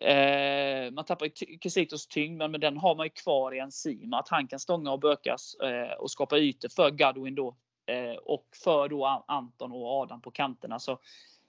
eh, 0.08 0.92
man 0.92 1.06
tappar 1.06 1.26
ju 1.26 1.58
Kisitos 1.60 2.08
tyngd, 2.08 2.38
men, 2.38 2.52
men 2.52 2.62
den 2.62 2.78
har 2.78 2.96
man 2.96 3.06
ju 3.06 3.10
kvar 3.10 3.56
i 3.56 3.60
Enzima. 3.60 4.20
Att 4.20 4.30
han 4.30 4.48
kan 4.48 4.60
stånga 4.60 4.92
och 4.92 5.00
bökas 5.00 5.56
eh, 5.56 5.94
och 5.94 6.12
skapa 6.12 6.38
ytor 6.38 6.70
för 6.70 6.92
Godwin 6.92 7.36
då. 7.36 7.56
Eh, 7.86 8.16
och 8.16 8.48
för 8.64 8.90
då 8.90 9.24
Anton 9.28 9.72
och 9.72 10.02
Adam 10.02 10.22
på 10.22 10.32
kanterna. 10.32 10.80
Så, 10.80 11.00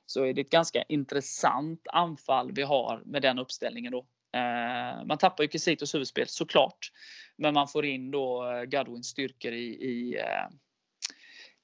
så 0.07 0.25
är 0.25 0.35
det 0.35 0.41
ett 0.41 0.51
ganska 0.51 0.83
intressant 0.83 1.87
anfall 1.93 2.53
vi 2.53 2.63
har 2.63 3.03
med 3.05 3.23
den 3.23 3.39
uppställningen 3.39 3.93
då. 3.93 4.07
Eh, 4.35 5.05
man 5.05 5.19
tappar 5.19 5.45
ju 5.45 5.51
Kisitos 5.51 5.95
huvudspel 5.95 6.29
såklart. 6.29 6.93
Men 7.37 7.55
man 7.55 7.69
får 7.69 7.85
in 7.85 8.11
då 8.11 8.51
eh, 8.51 8.65
Godwins 8.65 9.07
styrkor 9.07 9.53
i, 9.53 9.67
i 9.67 10.19
eh, 10.19 10.49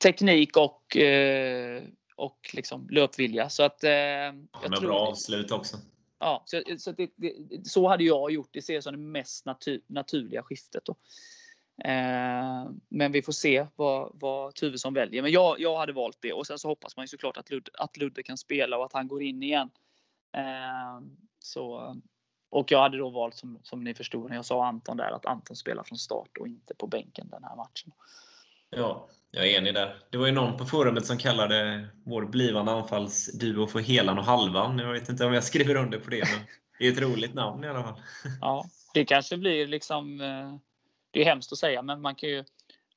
teknik 0.03 0.57
och, 0.57 0.97
och 2.17 2.51
liksom 2.53 2.89
löpvilja. 2.91 3.49
Så 3.49 3.63
att, 3.63 3.79
jag 3.83 4.77
tror 4.77 4.81
bra 4.81 4.99
avslut 4.99 5.51
också. 5.51 5.77
Ja, 6.19 6.43
så, 6.47 6.63
så, 6.79 6.93
det, 6.93 7.11
det, 7.17 7.35
så 7.65 7.89
hade 7.89 8.05
jag 8.05 8.31
gjort. 8.31 8.49
Det 8.53 8.63
ser 8.63 8.75
jag 8.75 8.83
som 8.83 8.93
det 8.93 8.99
mest 8.99 9.47
natur, 9.47 9.81
naturliga 9.87 10.43
skiftet. 10.43 10.85
Då. 10.85 10.97
Eh, 11.85 12.71
men 12.89 13.13
vi 13.13 13.23
får 13.23 13.33
se 13.33 13.67
vad, 13.77 14.11
vad 14.15 14.55
Tuvesson 14.55 14.95
väljer. 14.95 15.23
Men 15.23 15.33
jag, 15.33 15.61
jag 15.61 15.79
hade 15.79 15.93
valt 15.93 16.19
det 16.21 16.33
och 16.33 16.47
sen 16.47 16.59
så 16.59 16.69
hoppas 16.69 16.97
man 16.97 17.03
ju 17.03 17.09
såklart 17.09 17.37
att 17.37 17.51
Ludde, 17.51 17.71
att 17.79 17.97
Ludde 17.97 18.23
kan 18.23 18.39
spela 18.39 18.79
och 18.79 18.85
att 18.85 18.93
han 18.93 19.09
går 19.09 19.23
in 19.23 19.43
igen. 19.43 19.71
Eh, 20.37 21.01
så 21.39 21.97
och 22.51 22.73
jag 22.73 22.83
hade 22.83 22.99
då 22.99 23.11
valt, 23.11 23.35
som, 23.35 23.59
som 23.63 23.85
ni 23.85 23.95
förstod 23.95 24.29
när 24.29 24.37
jag 24.37 24.45
sa 24.45 24.67
Anton 24.67 24.97
där, 24.97 25.11
att 25.11 25.27
Anton 25.27 25.57
spelar 25.57 25.83
från 25.83 25.99
start 25.99 26.37
och 26.41 26.49
inte 26.49 26.75
på 26.75 26.87
bänken 26.87 27.29
den 27.31 27.45
här 27.45 27.57
matchen. 27.57 27.93
Ja, 28.71 29.09
jag 29.31 29.47
är 29.47 29.59
enig 29.59 29.75
där. 29.75 29.97
Det 30.11 30.19
var 30.19 30.27
ju 30.27 30.33
någon 30.33 30.57
på 30.57 30.65
forumet 30.65 31.07
som 31.07 31.19
kallade 31.19 31.89
vår 32.05 32.25
blivande 32.25 32.73
anfallsduo 32.73 33.67
för 33.67 33.79
Helan 33.79 34.19
och 34.19 34.25
Halvan. 34.25 34.79
Jag 34.79 34.93
vet 34.93 35.09
inte 35.09 35.25
om 35.25 35.35
jag 35.35 35.45
skriver 35.45 35.75
under 35.75 35.99
på 35.99 36.11
det, 36.11 36.25
men 36.37 36.47
det 36.79 36.87
är 36.87 36.93
ett 36.93 37.01
roligt 37.01 37.35
namn 37.35 37.65
i 37.65 37.69
alla 37.69 37.83
fall. 37.83 38.01
Ja, 38.41 38.65
det 38.95 39.05
kanske 39.05 39.37
blir 39.37 39.67
liksom... 39.67 40.21
Eh, 40.21 40.57
det 41.11 41.21
är 41.21 41.25
hemskt 41.25 41.53
att 41.53 41.59
säga, 41.59 41.83
men 41.83 42.01
man 42.01 42.15
kan 42.15 42.29
ju 42.29 42.45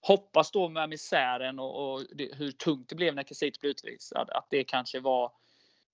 hoppas 0.01 0.51
då 0.51 0.69
med 0.69 0.89
misären 0.89 1.59
och, 1.59 1.93
och 1.93 2.03
det, 2.15 2.35
hur 2.35 2.51
tungt 2.51 2.89
det 2.89 2.95
blev 2.95 3.15
när 3.15 3.23
Casito 3.23 3.59
blev 3.59 3.69
utvisad, 3.69 4.29
att 4.29 4.47
det 4.49 4.63
kanske 4.63 4.99
var 4.99 5.31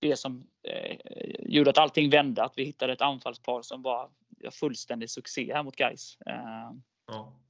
det 0.00 0.16
som 0.16 0.46
eh, 0.62 0.96
gjorde 1.38 1.70
att 1.70 1.78
allting 1.78 2.10
vände. 2.10 2.42
Att 2.42 2.52
vi 2.56 2.64
hittade 2.64 2.92
ett 2.92 3.00
anfallspar 3.02 3.62
som 3.62 3.82
var 3.82 4.10
fullständig 4.50 5.10
succé 5.10 5.54
här 5.54 5.62
mot 5.62 5.76
Gais. 5.76 6.18
Eh, 6.26 6.70
ja. 7.06 7.40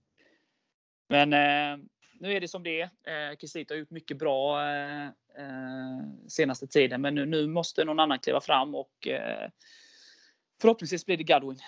Men 1.09 1.33
eh, 1.33 1.85
nu 2.21 2.33
är 2.33 2.41
det 2.41 2.49
som 2.49 2.63
det 2.63 2.81
är. 2.81 2.85
Eh, 2.85 3.37
Kisita 3.37 3.75
har 3.75 3.79
gjort 3.79 3.91
mycket 3.91 4.19
bra 4.19 4.67
eh, 4.67 5.07
eh, 5.07 6.01
senaste 6.29 6.67
tiden, 6.67 7.01
men 7.01 7.15
nu, 7.15 7.27
nu, 7.27 7.47
måste 7.47 7.85
någon 7.85 8.01
annan 8.01 8.19
kliva 8.19 8.41
fram 8.41 8.75
och 8.75 9.09
eh, 9.09 9.51
förhoppningsvis 10.61 11.07
blir 11.07 11.17
det 11.17 11.25
Godwin. 11.25 11.59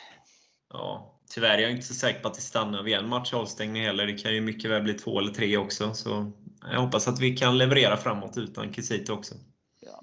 Ja, 0.69 1.21
tyvärr 1.35 1.59
är 1.59 1.63
jag 1.63 1.71
inte 1.71 1.87
så 1.87 1.95
säker 1.95 2.21
på 2.21 2.29
att 2.29 2.35
det 2.35 2.41
stannar 2.41 2.83
vid 2.83 2.95
en 2.95 3.09
match 3.09 3.35
avstängning 3.35 3.83
heller. 3.83 4.07
Det 4.07 4.19
kan 4.19 4.35
ju 4.35 4.41
mycket 4.41 4.71
väl 4.71 4.83
bli 4.83 4.95
två 4.95 5.19
eller 5.19 5.33
tre 5.33 5.57
också. 5.57 5.95
Så 5.95 6.33
jag 6.73 6.81
hoppas 6.81 7.09
att 7.09 7.21
vi 7.21 7.37
kan 7.37 7.59
leverera 7.59 7.97
framåt 7.97 8.37
utan 8.37 8.73
Kisita 8.73 9.13
också. 9.13 9.35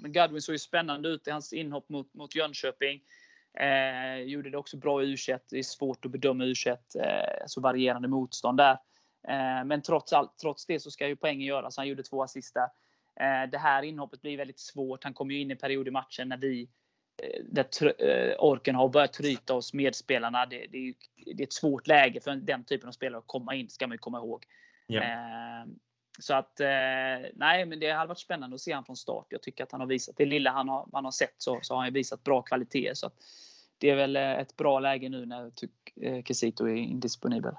Men 0.02 0.14
Godwin 0.14 0.42
såg 0.42 0.56
ju 0.56 0.60
spännande 0.60 1.10
ut 1.10 1.28
i 1.28 1.32
hans 1.32 1.54
inhopp 1.54 1.90
mot, 1.90 2.14
mot 2.14 2.36
Jönköping. 2.36 3.02
Eh, 3.60 4.22
gjorde 4.22 4.50
det 4.50 4.58
också 4.58 4.78
bra 4.78 5.04
i 5.04 5.12
u 5.12 5.16
Det 5.50 5.60
är 5.60 5.64
svårt 5.64 6.06
att 6.06 6.12
bedöma 6.12 6.46
u 6.46 6.54
eh, 6.68 7.46
så 7.48 7.62
varierande 7.62 8.08
motstånd 8.08 8.58
där. 8.58 8.78
Eh, 9.28 9.66
men 9.66 9.82
trots, 9.82 10.14
allt, 10.14 10.38
trots 10.42 10.66
det 10.66 10.80
så 10.80 10.92
ska 10.92 11.08
ju 11.08 11.16
poängen 11.16 11.48
göras. 11.48 11.78
Han 11.78 11.88
gjorde 11.88 12.04
två 12.04 12.24
assist 12.24 12.54
där. 12.54 12.70
Eh, 13.20 13.50
det 13.50 13.58
här 13.58 13.84
inhoppet 13.84 14.22
blir 14.22 14.38
väldigt 14.38 14.60
svårt. 14.60 15.04
Han 15.04 15.14
kom 15.14 15.32
ju 15.32 15.42
in 15.42 15.50
i 15.50 15.52
en 15.52 15.58
period 15.58 15.88
i 15.88 15.92
matchen 15.92 16.30
när 16.30 16.38
vi 16.38 16.70
eh, 17.24 17.44
där 17.44 18.02
eh, 18.04 18.36
orken 18.40 18.76
har 18.76 18.90
börjat 18.90 19.14
tryta 19.14 19.54
oss 19.54 19.74
medspelarna. 19.74 20.46
Det, 20.46 20.66
det, 20.72 20.78
är, 20.78 20.94
det 21.36 21.44
är 21.44 21.48
ett 21.48 21.54
svårt 21.54 21.88
läge 21.88 22.22
för 22.22 22.36
den 22.36 22.64
typen 22.64 22.88
av 22.88 22.94
spelare 22.94 23.20
att 23.20 23.28
komma 23.28 23.56
in, 23.56 23.70
ska 23.70 23.88
man 23.88 23.96
ju 23.96 24.00
komma 24.00 24.18
ihåg. 24.18 24.46
Ja. 24.88 25.02
Så 26.20 26.34
att 26.34 26.60
eh, 26.60 26.68
nej, 27.34 27.66
men 27.66 27.80
det 27.80 27.92
hade 27.92 28.08
varit 28.08 28.20
spännande 28.20 28.56
att 28.56 28.62
se 28.62 28.74
honom 28.74 28.86
från 28.86 28.96
start. 28.96 29.26
Jag 29.30 29.42
tycker 29.42 29.64
att 29.64 29.72
han 29.72 29.82
har 29.82 29.88
visat 29.88 30.18
det 30.18 30.26
lilla 30.26 30.52
han 30.52 30.70
har, 30.70 30.88
man 30.92 31.06
har 31.06 31.12
sett 31.12 31.36
så, 31.38 31.60
så 31.62 31.76
har 31.76 31.84
han 31.84 31.94
visat 31.94 32.24
bra 32.24 32.42
kvalitet. 32.42 32.96
Så 32.96 33.08
att 33.08 33.14
det 33.78 33.90
är 33.90 33.96
väl 33.96 34.16
eh, 34.16 34.32
ett 34.32 34.58
bra 34.58 34.80
läge 34.80 35.10
nu 35.10 35.26
när 35.26 35.52
eh, 36.02 36.14
är 36.18 36.68
indisponibel. 36.68 37.54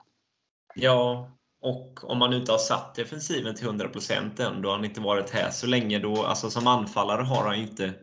Ja, 0.75 1.31
och 1.61 2.11
om 2.11 2.19
man 2.19 2.33
inte 2.33 2.53
har 2.53 2.59
satt 2.59 2.95
defensiven 2.95 3.55
till 3.55 3.69
100% 3.69 4.43
än, 4.43 4.63
då 4.63 4.69
har 4.69 4.77
han 4.77 4.85
inte 4.85 5.01
varit 5.01 5.31
här 5.31 5.51
så 5.51 5.67
länge. 5.67 5.99
Då, 5.99 6.23
alltså 6.23 6.51
som 6.51 6.67
anfallare 6.67 7.23
har 7.23 7.47
han 7.47 7.57
inte 7.57 7.95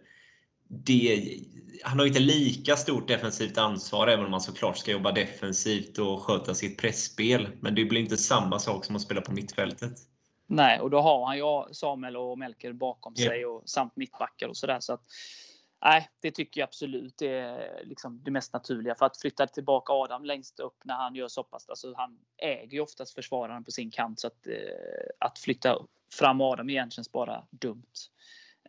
det, 0.70 1.38
han 1.84 2.00
har 2.00 2.06
inte 2.06 2.20
lika 2.20 2.76
stort 2.76 3.08
defensivt 3.08 3.58
ansvar, 3.58 4.08
även 4.08 4.26
om 4.26 4.32
han 4.32 4.42
såklart 4.42 4.78
ska 4.78 4.92
jobba 4.92 5.12
defensivt 5.12 5.98
och 5.98 6.22
sköta 6.22 6.54
sitt 6.54 6.78
pressspel. 6.78 7.48
Men 7.60 7.76
det 7.76 7.86
blir 7.86 8.02
inte 8.02 8.18
samma 8.18 8.60
sak 8.60 8.86
som 8.86 8.96
att 8.96 9.02
spela 9.02 9.22
på 9.22 9.32
mittfältet. 9.32 9.94
Nej, 10.48 10.80
och 10.80 10.90
då 10.90 11.00
har 11.02 11.26
han 11.26 11.38
ju 11.38 11.74
Samuel 11.74 12.18
och 12.18 12.38
Melker 12.38 12.74
bakom 12.74 13.14
yeah. 13.18 13.30
sig 13.30 13.46
och 13.46 13.70
samt 13.70 13.96
mittbackar 13.96 14.48
och 14.48 14.58
sådär. 14.58 14.80
Så 14.80 14.94
att, 14.94 15.02
nej, 15.86 16.10
det 16.22 16.32
tycker 16.32 16.62
jag 16.62 16.68
absolut 16.68 17.22
är 17.22 17.82
liksom 17.84 18.22
det 18.24 18.32
mest 18.32 18.54
naturliga. 18.54 18.96
För 18.96 19.06
att 19.06 19.18
flytta 19.18 19.48
tillbaka 19.48 19.94
Adam 19.94 20.26
längst 20.26 20.60
upp 20.60 20.78
när 20.84 20.96
han 20.96 21.16
gör 21.16 21.28
så 21.28 21.44
pass. 21.44 21.70
Alltså 21.70 21.94
han 21.98 22.18
äger 22.38 22.74
ju 22.74 22.80
oftast 22.80 23.14
försvararen 23.14 23.64
på 23.64 23.72
sin 23.72 23.92
kant. 23.92 24.20
Så 24.20 24.28
att, 24.28 24.48
eh, 24.48 24.54
att 25.20 25.40
flytta 25.40 25.78
fram 26.14 26.42
Adam 26.42 26.70
igen 26.70 26.92
känns 26.92 27.12
bara 27.12 27.44
dumt. 27.50 27.94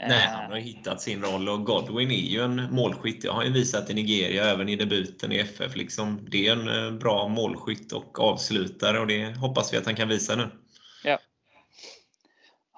Nej, 0.01 0.25
eh. 0.25 0.31
han 0.31 0.51
har 0.51 0.59
hittat 0.59 1.01
sin 1.01 1.23
roll 1.23 1.49
och 1.49 1.65
Godwin 1.65 2.11
är 2.11 2.15
ju 2.15 2.41
en 2.41 2.75
målskytt. 2.75 3.23
Det 3.23 3.29
har 3.29 3.45
ju 3.45 3.53
visat 3.53 3.91
i 3.91 3.95
Nigeria, 3.95 4.45
även 4.45 4.69
i 4.69 4.77
debuten 4.77 5.33
i 5.33 5.39
FF. 5.39 5.77
Liksom, 5.77 6.27
det 6.31 6.47
är 6.47 6.53
en 6.53 6.87
eh, 6.87 6.99
bra 6.99 7.29
målskytt 7.29 7.93
och 7.93 8.21
avslutare 8.21 9.01
och 9.01 9.07
det 9.07 9.37
hoppas 9.37 9.73
vi 9.73 9.77
att 9.77 9.87
han 9.87 9.97
kan 9.97 10.09
visa 10.09 10.37
nu. 10.37 10.51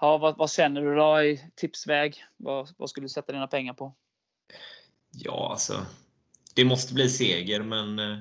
Ja, 0.01 0.19
vad, 0.19 0.37
vad 0.37 0.51
känner 0.51 0.81
du 0.81 0.95
då 0.95 1.23
i 1.23 1.51
tipsväg? 1.55 2.25
Vad, 2.37 2.69
vad 2.77 2.91
skulle 2.91 3.05
du 3.05 3.09
sätta 3.09 3.33
dina 3.33 3.47
pengar 3.47 3.75
på? 3.75 3.95
Ja, 5.11 5.49
alltså. 5.51 5.87
Det 6.55 6.65
måste 6.65 6.95
bli 6.95 7.09
seger, 7.09 7.63
men 7.63 7.99
eh, 7.99 8.19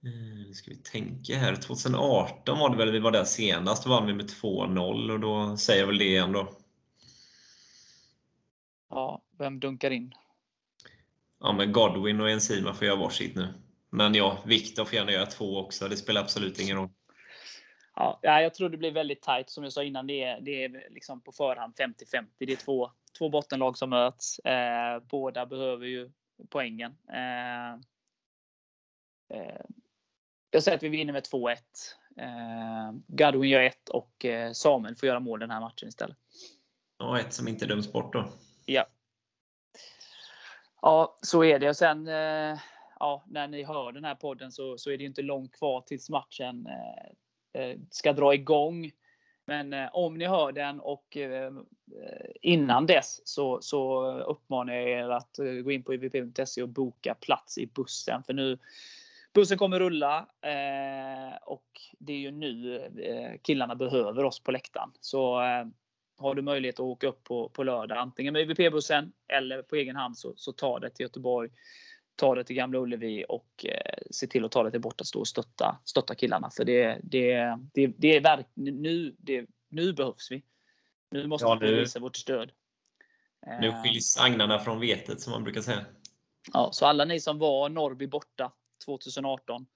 nu 0.00 0.54
ska 0.54 0.70
vi 0.70 0.76
tänka 0.76 1.36
här. 1.36 1.56
2018 1.56 2.58
var 2.58 2.70
det 2.70 2.76
väl 2.76 2.92
vi 2.92 2.98
var 2.98 3.10
där 3.10 3.24
senast. 3.24 3.84
Då 3.84 3.90
vann 3.90 4.06
vi 4.06 4.14
med 4.14 4.30
2-0 4.30 5.12
och 5.12 5.20
då 5.20 5.56
säger 5.56 5.80
jag 5.80 5.86
väl 5.86 5.98
det 5.98 6.04
igen 6.04 6.32
då. 6.32 6.52
Ja, 8.90 9.22
vem 9.38 9.60
dunkar 9.60 9.90
in? 9.90 10.12
Ja, 11.40 11.52
men 11.52 11.72
Godwin 11.72 12.20
och 12.20 12.30
Enzima 12.30 12.74
får 12.74 12.86
göra 12.86 12.96
varsitt 12.96 13.34
nu. 13.34 13.54
Men 13.90 14.14
ja, 14.14 14.38
Viktor 14.46 14.84
får 14.84 14.94
gärna 14.94 15.12
göra 15.12 15.26
två 15.26 15.58
också. 15.58 15.88
Det 15.88 15.96
spelar 15.96 16.20
absolut 16.20 16.60
ingen 16.60 16.76
roll. 16.76 16.88
Ja, 17.96 18.18
jag 18.22 18.54
tror 18.54 18.68
det 18.68 18.76
blir 18.76 18.92
väldigt 18.92 19.22
tajt. 19.22 19.50
Som 19.50 19.64
jag 19.64 19.72
sa 19.72 19.82
innan, 19.82 20.06
det 20.06 20.22
är, 20.22 20.40
det 20.40 20.64
är 20.64 20.88
liksom 20.90 21.20
på 21.20 21.32
förhand 21.32 21.74
50-50. 21.74 22.26
Det 22.38 22.52
är 22.52 22.56
två, 22.56 22.90
två 23.18 23.28
bottenlag 23.28 23.78
som 23.78 23.90
möts. 23.90 24.38
Eh, 24.38 25.00
båda 25.00 25.46
behöver 25.46 25.86
ju 25.86 26.10
poängen. 26.48 26.96
Eh, 27.12 27.72
eh, 29.38 29.60
jag 30.50 30.62
säger 30.62 30.76
att 30.76 30.82
vi 30.82 30.88
vinner 30.88 31.12
med 31.12 31.24
2-1. 31.24 31.56
Eh, 32.16 32.92
Godwin 33.06 33.50
gör 33.50 33.62
ett 33.62 33.88
och 33.88 34.24
eh, 34.24 34.52
Samuel 34.52 34.96
får 34.96 35.06
göra 35.06 35.20
mål 35.20 35.40
den 35.40 35.50
här 35.50 35.60
matchen 35.60 35.88
istället. 35.88 36.16
Ja, 36.98 37.20
ett 37.20 37.32
som 37.32 37.48
inte 37.48 37.66
döms 37.66 37.92
bort 37.92 38.12
då. 38.12 38.28
Ja. 38.66 38.86
Ja, 40.82 41.18
så 41.22 41.44
är 41.44 41.58
det. 41.58 41.68
Och 41.68 41.76
sen, 41.76 42.08
eh, 42.08 42.58
ja, 42.98 43.24
när 43.26 43.48
ni 43.48 43.64
hör 43.64 43.92
den 43.92 44.04
här 44.04 44.14
podden 44.14 44.52
så, 44.52 44.78
så 44.78 44.90
är 44.90 44.98
det 44.98 45.04
inte 45.04 45.22
långt 45.22 45.52
kvar 45.52 45.80
tills 45.80 46.10
matchen 46.10 46.66
eh 46.66 47.12
Eh, 47.56 47.76
ska 47.90 48.12
dra 48.12 48.34
igång. 48.34 48.90
Men 49.44 49.72
eh, 49.72 49.88
om 49.92 50.18
ni 50.18 50.26
hör 50.26 50.52
den 50.52 50.80
och 50.80 51.16
eh, 51.16 51.52
innan 52.42 52.86
dess 52.86 53.20
så, 53.24 53.60
så 53.60 54.12
uppmanar 54.18 54.74
jag 54.74 54.90
er 54.90 55.08
att 55.08 55.36
gå 55.64 55.70
in 55.70 55.82
på 55.82 55.94
ivp.se 55.94 56.62
och 56.62 56.68
boka 56.68 57.14
plats 57.14 57.58
i 57.58 57.66
bussen. 57.66 58.22
För 58.22 58.32
nu 58.32 58.58
bussen 59.34 59.58
kommer 59.58 59.80
rulla 59.80 60.28
och 61.42 61.80
det 61.98 62.12
är 62.12 62.16
ju 62.16 62.30
nu 62.30 62.82
killarna 63.42 63.74
behöver 63.74 64.24
oss 64.24 64.40
på 64.40 64.52
läktaren. 64.52 64.90
Så 65.00 65.40
har 66.18 66.34
du 66.34 66.42
möjlighet 66.42 66.74
att 66.74 66.80
åka 66.80 67.06
upp 67.06 67.24
på, 67.24 67.48
på 67.48 67.62
lördag, 67.62 67.98
antingen 67.98 68.32
med 68.32 68.42
IVP-bussen 68.42 69.12
eller 69.28 69.62
på 69.62 69.76
egen 69.76 69.96
hand, 69.96 70.18
så, 70.18 70.32
så 70.36 70.52
ta 70.52 70.78
det 70.78 70.90
till 70.90 71.04
Göteborg. 71.04 71.50
Ta 72.16 72.34
det 72.34 72.44
till 72.44 72.56
Gamla 72.56 72.78
Ullevi 72.78 73.24
och 73.28 73.64
eh, 73.66 73.98
se 74.10 74.26
till 74.26 74.44
att 74.44 74.52
ta 74.52 74.62
det 74.62 74.70
till 74.70 74.80
borta 74.80 75.04
stå 75.04 75.20
och 75.20 75.28
stötta, 75.28 75.78
stötta 75.84 76.14
killarna. 76.14 76.50
För 76.50 76.64
det, 76.64 77.00
det, 77.02 77.58
det, 77.74 77.86
det 77.86 78.16
är 78.16 78.20
verk, 78.20 78.46
nu, 78.54 79.16
det, 79.18 79.46
nu 79.68 79.92
behövs 79.92 80.30
vi. 80.30 80.44
Nu 81.10 81.26
måste 81.26 81.46
Ja, 81.46 81.54
vi 81.60 81.66
nu- 81.66 81.80
visa 81.80 81.98
vårt 82.00 82.16
stöd. 82.16 82.52
Nu 83.60 83.66
Eh, 83.68 83.82
skiljs 83.82 84.16
agnarna 84.20 84.58
från 84.58 84.80
vetet 84.80 85.20
som 85.20 85.30
man 85.30 85.44
brukar 85.44 85.60
säga. 85.60 85.86
Ja, 86.52 86.68
så 86.72 86.86
alla 86.86 87.04
ni 87.04 87.20
som 87.20 87.38
var 87.38 87.68
Norrby 87.68 88.06
borta 88.06 88.52
2018. 88.84 89.66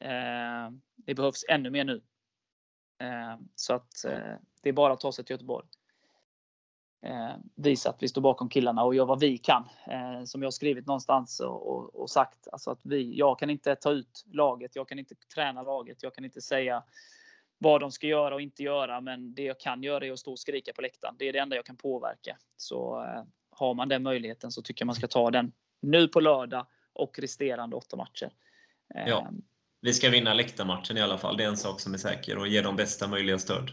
Eh, 0.00 0.70
det 0.96 1.14
behövs 1.14 1.44
ännu 1.48 1.70
mer 1.70 1.84
nu. 1.84 2.02
Eh, 3.00 3.38
så 3.54 3.74
att 3.74 4.04
eh, 4.04 4.34
det 4.62 4.68
är 4.68 4.72
bara 4.72 4.92
att 4.92 5.00
ta 5.00 5.12
sig 5.12 5.24
till 5.24 5.34
Göteborg. 5.34 5.66
Eh, 7.02 7.36
visa 7.54 7.90
att 7.90 8.02
vi 8.02 8.08
står 8.08 8.20
bakom 8.22 8.48
killarna 8.48 8.84
och 8.84 8.94
gör 8.94 9.06
vad 9.06 9.20
vi 9.20 9.38
kan. 9.38 9.68
Eh, 9.86 10.24
som 10.24 10.42
jag 10.42 10.46
har 10.46 10.52
skrivit 10.52 10.86
någonstans 10.86 11.40
och, 11.40 11.70
och, 11.70 11.94
och 11.94 12.10
sagt. 12.10 12.48
Alltså 12.52 12.70
att 12.70 12.80
vi, 12.82 13.18
jag 13.18 13.38
kan 13.38 13.50
inte 13.50 13.74
ta 13.74 13.90
ut 13.90 14.24
laget. 14.26 14.76
Jag 14.76 14.88
kan 14.88 14.98
inte 14.98 15.14
träna 15.34 15.62
laget. 15.62 16.02
Jag 16.02 16.14
kan 16.14 16.24
inte 16.24 16.40
säga 16.40 16.82
vad 17.58 17.80
de 17.80 17.92
ska 17.92 18.06
göra 18.06 18.34
och 18.34 18.40
inte 18.40 18.62
göra. 18.62 19.00
Men 19.00 19.34
det 19.34 19.42
jag 19.42 19.60
kan 19.60 19.82
göra 19.82 20.06
är 20.06 20.12
att 20.12 20.18
stå 20.18 20.32
och 20.32 20.38
skrika 20.38 20.72
på 20.72 20.82
läktaren. 20.82 21.14
Det 21.18 21.28
är 21.28 21.32
det 21.32 21.38
enda 21.38 21.56
jag 21.56 21.64
kan 21.64 21.76
påverka. 21.76 22.36
Så 22.56 23.02
eh, 23.02 23.22
har 23.50 23.74
man 23.74 23.88
den 23.88 24.02
möjligheten 24.02 24.50
så 24.52 24.62
tycker 24.62 24.82
jag 24.82 24.86
man 24.86 24.94
ska 24.94 25.06
ta 25.06 25.30
den 25.30 25.52
nu 25.82 26.08
på 26.08 26.20
lördag 26.20 26.66
och 26.92 27.18
resterande 27.18 27.76
åtta 27.76 27.96
matcher. 27.96 28.30
Eh, 28.94 29.08
Ja. 29.08 29.30
Vi 29.80 29.92
ska 29.92 30.10
vinna 30.10 30.34
läktarmatchen 30.34 30.96
i 30.96 31.00
alla 31.00 31.18
fall. 31.18 31.36
Det 31.36 31.44
är 31.44 31.48
en 31.48 31.56
sak 31.56 31.80
som 31.80 31.94
är 31.94 31.98
säker 31.98 32.38
och 32.38 32.48
ge 32.48 32.62
dem 32.62 32.76
bästa 32.76 33.08
möjliga 33.08 33.38
stöd. 33.38 33.70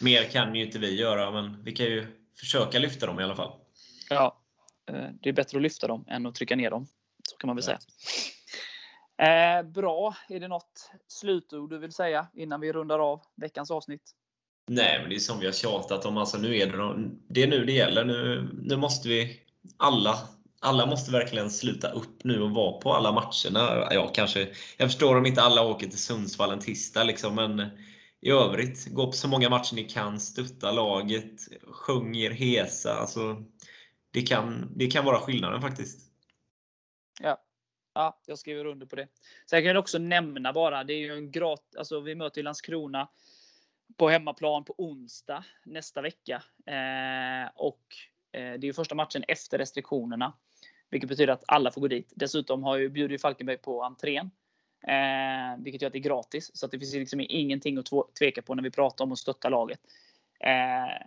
Mer 0.00 0.24
kan 0.24 0.54
ju 0.54 0.64
inte 0.64 0.78
vi 0.78 0.94
göra, 0.96 1.30
men 1.30 1.62
vi 1.64 1.72
kan 1.72 1.86
ju 1.86 2.06
försöka 2.38 2.78
lyfta 2.78 3.06
dem 3.06 3.20
i 3.20 3.22
alla 3.22 3.36
fall. 3.36 3.52
Ja, 4.10 4.40
eh, 4.90 5.08
det 5.22 5.28
är 5.28 5.32
bättre 5.32 5.58
att 5.58 5.62
lyfta 5.62 5.86
dem 5.86 6.04
än 6.08 6.26
att 6.26 6.34
trycka 6.34 6.56
ner 6.56 6.70
dem. 6.70 6.86
Så 7.30 7.36
kan 7.36 7.46
man 7.48 7.56
väl 7.56 7.64
Ja. 7.68 7.78
säga. 7.78 7.78
Eh, 9.58 9.62
bra. 9.62 10.16
Är 10.28 10.40
det 10.40 10.48
något 10.48 10.90
slutord 11.08 11.70
du 11.70 11.78
vill 11.78 11.92
säga 11.92 12.26
innan 12.34 12.60
vi 12.60 12.72
rundar 12.72 12.98
av 12.98 13.20
veckans 13.36 13.70
avsnitt? 13.70 14.02
Nej, 14.68 14.98
men 15.00 15.08
det 15.10 15.14
är 15.16 15.18
som 15.18 15.38
vi 15.40 15.46
har 15.46 15.52
tjatat 15.52 16.04
om. 16.04 16.16
Alltså, 16.16 16.38
nu 16.38 16.56
är 16.56 16.66
det, 16.66 16.76
de- 16.76 17.20
det 17.28 17.42
är 17.42 17.46
nu 17.46 17.64
det 17.64 17.72
gäller. 17.72 18.04
Nu, 18.04 18.48
nu 18.62 18.76
måste 18.76 19.08
vi 19.08 19.40
alla 19.76 20.18
alla 20.62 20.86
måste 20.86 21.12
verkligen 21.12 21.50
sluta 21.50 21.90
upp 21.90 22.24
nu 22.24 22.42
och 22.42 22.50
vara 22.50 22.80
på 22.80 22.92
alla 22.94 23.12
matcherna. 23.12 23.88
Ja, 23.90 24.08
kanske, 24.14 24.48
jag 24.76 24.88
förstår 24.88 25.16
om 25.16 25.26
inte 25.26 25.42
alla 25.42 25.62
åker 25.62 25.86
till 25.86 25.98
Sundsvall 25.98 26.50
en 26.52 26.60
tisdag, 26.60 27.04
liksom, 27.04 27.34
men 27.34 27.70
i 28.20 28.30
övrigt, 28.30 28.86
gå 28.86 29.06
på 29.06 29.12
så 29.12 29.28
många 29.28 29.48
matcher 29.48 29.74
ni 29.74 29.84
kan, 29.84 30.20
stötta 30.20 30.72
laget, 30.72 31.40
sjung 31.62 32.16
er 32.16 32.30
hesa. 32.30 32.94
Alltså, 32.94 33.44
det, 34.10 34.22
kan, 34.22 34.72
det 34.76 34.86
kan 34.86 35.04
vara 35.04 35.20
skillnaden 35.20 35.60
faktiskt. 35.60 36.12
Ja. 37.20 37.44
Ja, 37.94 38.20
jag 38.26 38.38
skriver 38.38 38.64
under 38.64 38.86
på 38.86 38.96
det. 38.96 39.08
Sen 39.46 39.60
kan 39.60 39.66
jag 39.66 39.78
också 39.78 39.98
nämna 39.98 40.52
bara, 40.52 40.84
det 40.84 40.92
är 40.92 40.98
ju 40.98 41.12
en 41.12 41.30
grat, 41.30 41.76
alltså 41.78 42.00
vi 42.00 42.14
möter 42.14 42.38
ju 42.38 42.42
Landskrona 42.42 43.08
på 43.96 44.08
hemmaplan 44.08 44.64
på 44.64 44.74
onsdag 44.78 45.44
nästa 45.64 46.02
vecka. 46.02 46.42
Eh, 46.66 47.50
och 47.54 47.84
eh, 48.32 48.40
det 48.40 48.64
är 48.64 48.64
ju 48.64 48.72
första 48.72 48.94
matchen 48.94 49.24
efter 49.28 49.58
restriktionerna. 49.58 50.32
Vilket 50.90 51.08
betyder 51.08 51.32
att 51.32 51.44
alla 51.46 51.70
får 51.70 51.80
gå 51.80 51.88
dit. 51.88 52.12
Dessutom 52.16 52.62
har 52.62 52.76
ju 52.76 52.88
bjuder 52.88 53.12
ju 53.12 53.18
Falkenberg 53.18 53.58
på 53.58 53.82
entrén. 53.82 54.30
Eh, 54.88 55.58
vilket 55.58 55.82
gör 55.82 55.86
att 55.86 55.92
det 55.92 55.98
är 55.98 56.00
gratis. 56.00 56.50
Så 56.56 56.66
att 56.66 56.72
det 56.72 56.78
finns 56.78 56.94
liksom 56.94 57.20
ingenting 57.28 57.78
att 57.78 58.14
tveka 58.18 58.42
på 58.42 58.54
när 58.54 58.62
vi 58.62 58.70
pratar 58.70 59.04
om 59.04 59.12
att 59.12 59.18
stötta 59.18 59.48
laget. 59.48 59.80
Eh, 60.40 61.06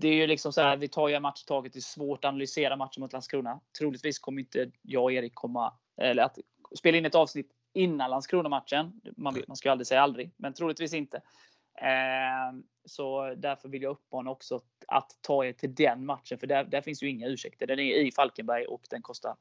det 0.00 0.08
är 0.08 0.14
ju 0.14 0.26
liksom 0.26 0.52
så 0.52 0.60
här, 0.60 0.76
vi 0.76 0.88
tar 0.88 1.08
ju 1.08 1.14
en 1.14 1.22
match 1.22 1.42
i 1.42 1.46
taget. 1.46 1.72
Det 1.72 1.78
är 1.78 1.80
svårt 1.80 2.24
att 2.24 2.28
analysera 2.28 2.76
matchen 2.76 3.00
mot 3.00 3.12
Landskrona. 3.12 3.60
Troligtvis 3.78 4.18
kommer 4.18 4.40
inte 4.40 4.70
jag 4.82 5.02
och 5.02 5.12
Erik 5.12 5.34
komma, 5.34 5.74
eller 5.96 6.22
att 6.22 6.38
spela 6.78 6.98
in 6.98 7.06
ett 7.06 7.14
avsnitt 7.14 7.50
innan 7.72 8.10
Landskrona-matchen. 8.10 9.00
Man, 9.16 9.34
vet- 9.34 9.48
man 9.48 9.56
ska 9.56 9.68
ju 9.68 9.70
aldrig 9.70 9.86
säga 9.86 10.02
aldrig, 10.02 10.30
men 10.36 10.54
troligtvis 10.54 10.94
inte. 10.94 11.16
Eh, 11.80 12.58
så 12.84 13.34
därför 13.34 13.68
vill 13.68 13.82
jag 13.82 13.90
uppmana 13.90 14.30
också 14.30 14.60
att 14.88 15.10
ta 15.20 15.44
er 15.44 15.52
till 15.52 15.74
den 15.74 16.06
matchen, 16.06 16.38
för 16.38 16.46
där, 16.46 16.64
där 16.64 16.80
finns 16.80 17.02
ju 17.02 17.08
inga 17.08 17.26
ursäkter. 17.26 17.66
Den 17.66 17.78
är 17.78 18.06
i 18.06 18.12
Falkenberg 18.12 18.66
och 18.66 18.82
den 18.90 19.02
kostar, 19.02 19.36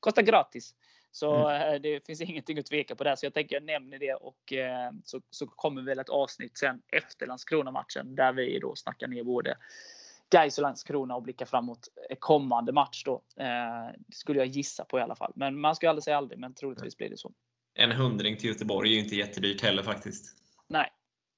kostar 0.00 0.22
gratis. 0.22 0.74
Så 1.10 1.50
eh, 1.50 1.80
det 1.80 2.06
finns 2.06 2.20
ingenting 2.30 2.58
att 2.58 2.66
tveka 2.66 2.96
på 2.96 3.04
där. 3.04 3.16
Så 3.16 3.26
jag 3.26 3.34
tänker 3.34 3.56
jag 3.56 3.62
nämner 3.62 3.98
det 3.98 4.14
och 4.14 4.52
eh, 4.52 4.90
så, 5.04 5.20
så 5.30 5.46
kommer 5.46 5.82
väl 5.82 5.98
ett 5.98 6.08
avsnitt 6.08 6.58
sen 6.58 6.82
efter 6.92 7.26
Landskrona-matchen 7.26 8.14
där 8.14 8.32
vi 8.32 8.58
då 8.58 8.76
snackar 8.76 9.08
ner 9.08 9.24
både 9.24 9.56
Gais 10.30 10.58
och 10.58 10.62
Landskrona 10.62 11.16
och 11.16 11.22
blickar 11.22 11.46
framåt 11.46 11.88
kommande 12.18 12.72
match 12.72 13.02
då. 13.04 13.22
Eh, 13.36 13.94
det 13.98 14.16
skulle 14.16 14.38
jag 14.38 14.48
gissa 14.48 14.84
på 14.84 14.98
i 14.98 15.02
alla 15.02 15.16
fall. 15.16 15.32
Men 15.36 15.60
man 15.60 15.76
ska 15.76 15.86
ju 15.86 15.90
aldrig 15.90 16.04
säga 16.04 16.16
aldrig, 16.16 16.38
men 16.38 16.54
troligtvis 16.54 16.96
blir 16.96 17.10
det 17.10 17.16
så. 17.16 17.32
En 17.74 17.92
hundring 17.92 18.36
till 18.36 18.48
Göteborg 18.48 18.90
är 18.90 18.94
ju 18.94 19.00
inte 19.00 19.16
jättedyrt 19.16 19.62
heller 19.62 19.82
faktiskt. 19.82 20.36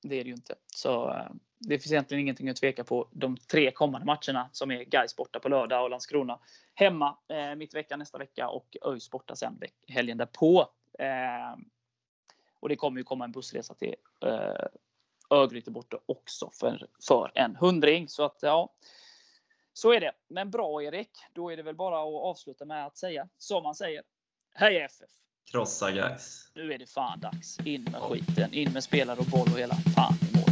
Det 0.03 0.21
är 0.21 0.25
det 0.25 0.29
ju 0.29 0.35
inte. 0.35 0.55
Så 0.67 1.11
eh, 1.11 1.31
det 1.59 1.79
finns 1.79 1.93
egentligen 1.93 2.21
ingenting 2.21 2.49
att 2.49 2.57
tveka 2.57 2.85
på 2.85 3.09
de 3.11 3.37
tre 3.37 3.71
kommande 3.71 4.07
matcherna 4.07 4.51
som 4.53 4.71
är 4.71 4.85
Gais 4.85 5.17
borta 5.17 5.41
på 5.41 5.49
lördag 5.49 5.83
och 5.85 5.91
Landskrona 5.91 6.41
hemma 6.75 7.19
eh, 7.29 7.55
mitt 7.55 7.75
vecka 7.75 7.97
nästa 7.97 8.19
vecka 8.19 8.49
och 8.49 8.77
ÖIS 8.85 9.11
borta 9.11 9.37
sen 9.37 9.61
helgen 9.89 10.19
därpå. 10.19 10.69
Eh, 10.99 11.57
och 12.61 12.69
det 12.69 12.77
kommer 12.77 12.99
ju 12.99 13.05
komma 13.05 13.25
en 13.25 13.33
bussresa 13.33 13.75
till 13.75 13.95
eh, 14.25 14.67
Örgryte 15.31 15.71
borta 15.71 15.99
också 16.07 16.51
för, 16.61 16.87
för 17.09 17.33
en 17.35 17.57
hundring. 17.57 18.09
Så 18.09 18.25
att 18.25 18.39
ja, 18.43 18.75
så 19.73 19.93
är 19.93 20.01
det. 20.01 20.13
Men 20.29 20.51
bra 20.51 20.83
Erik, 20.83 21.11
då 21.33 21.53
är 21.53 21.57
det 21.57 21.63
väl 21.63 21.77
bara 21.77 21.99
att 21.99 22.25
avsluta 22.25 22.65
med 22.65 22.87
att 22.87 22.97
säga 22.97 23.29
som 23.39 23.63
man 23.63 23.75
säger. 23.75 24.03
Hej 24.55 24.77
FF! 24.77 25.11
Krossa 25.51 25.91
guys. 25.91 26.49
Nu 26.55 26.73
är 26.73 26.79
det 26.79 26.87
fan 26.87 27.21
dags. 27.21 27.59
In 27.65 27.83
med 27.83 28.01
skiten, 28.01 28.55
in 28.55 28.73
med 28.73 28.85
spelare 28.85 29.19
och 29.19 29.27
boll 29.27 29.49
och 29.53 29.59
hela 29.59 29.75
fan 29.75 30.15
i 30.21 30.37
mål. 30.37 30.51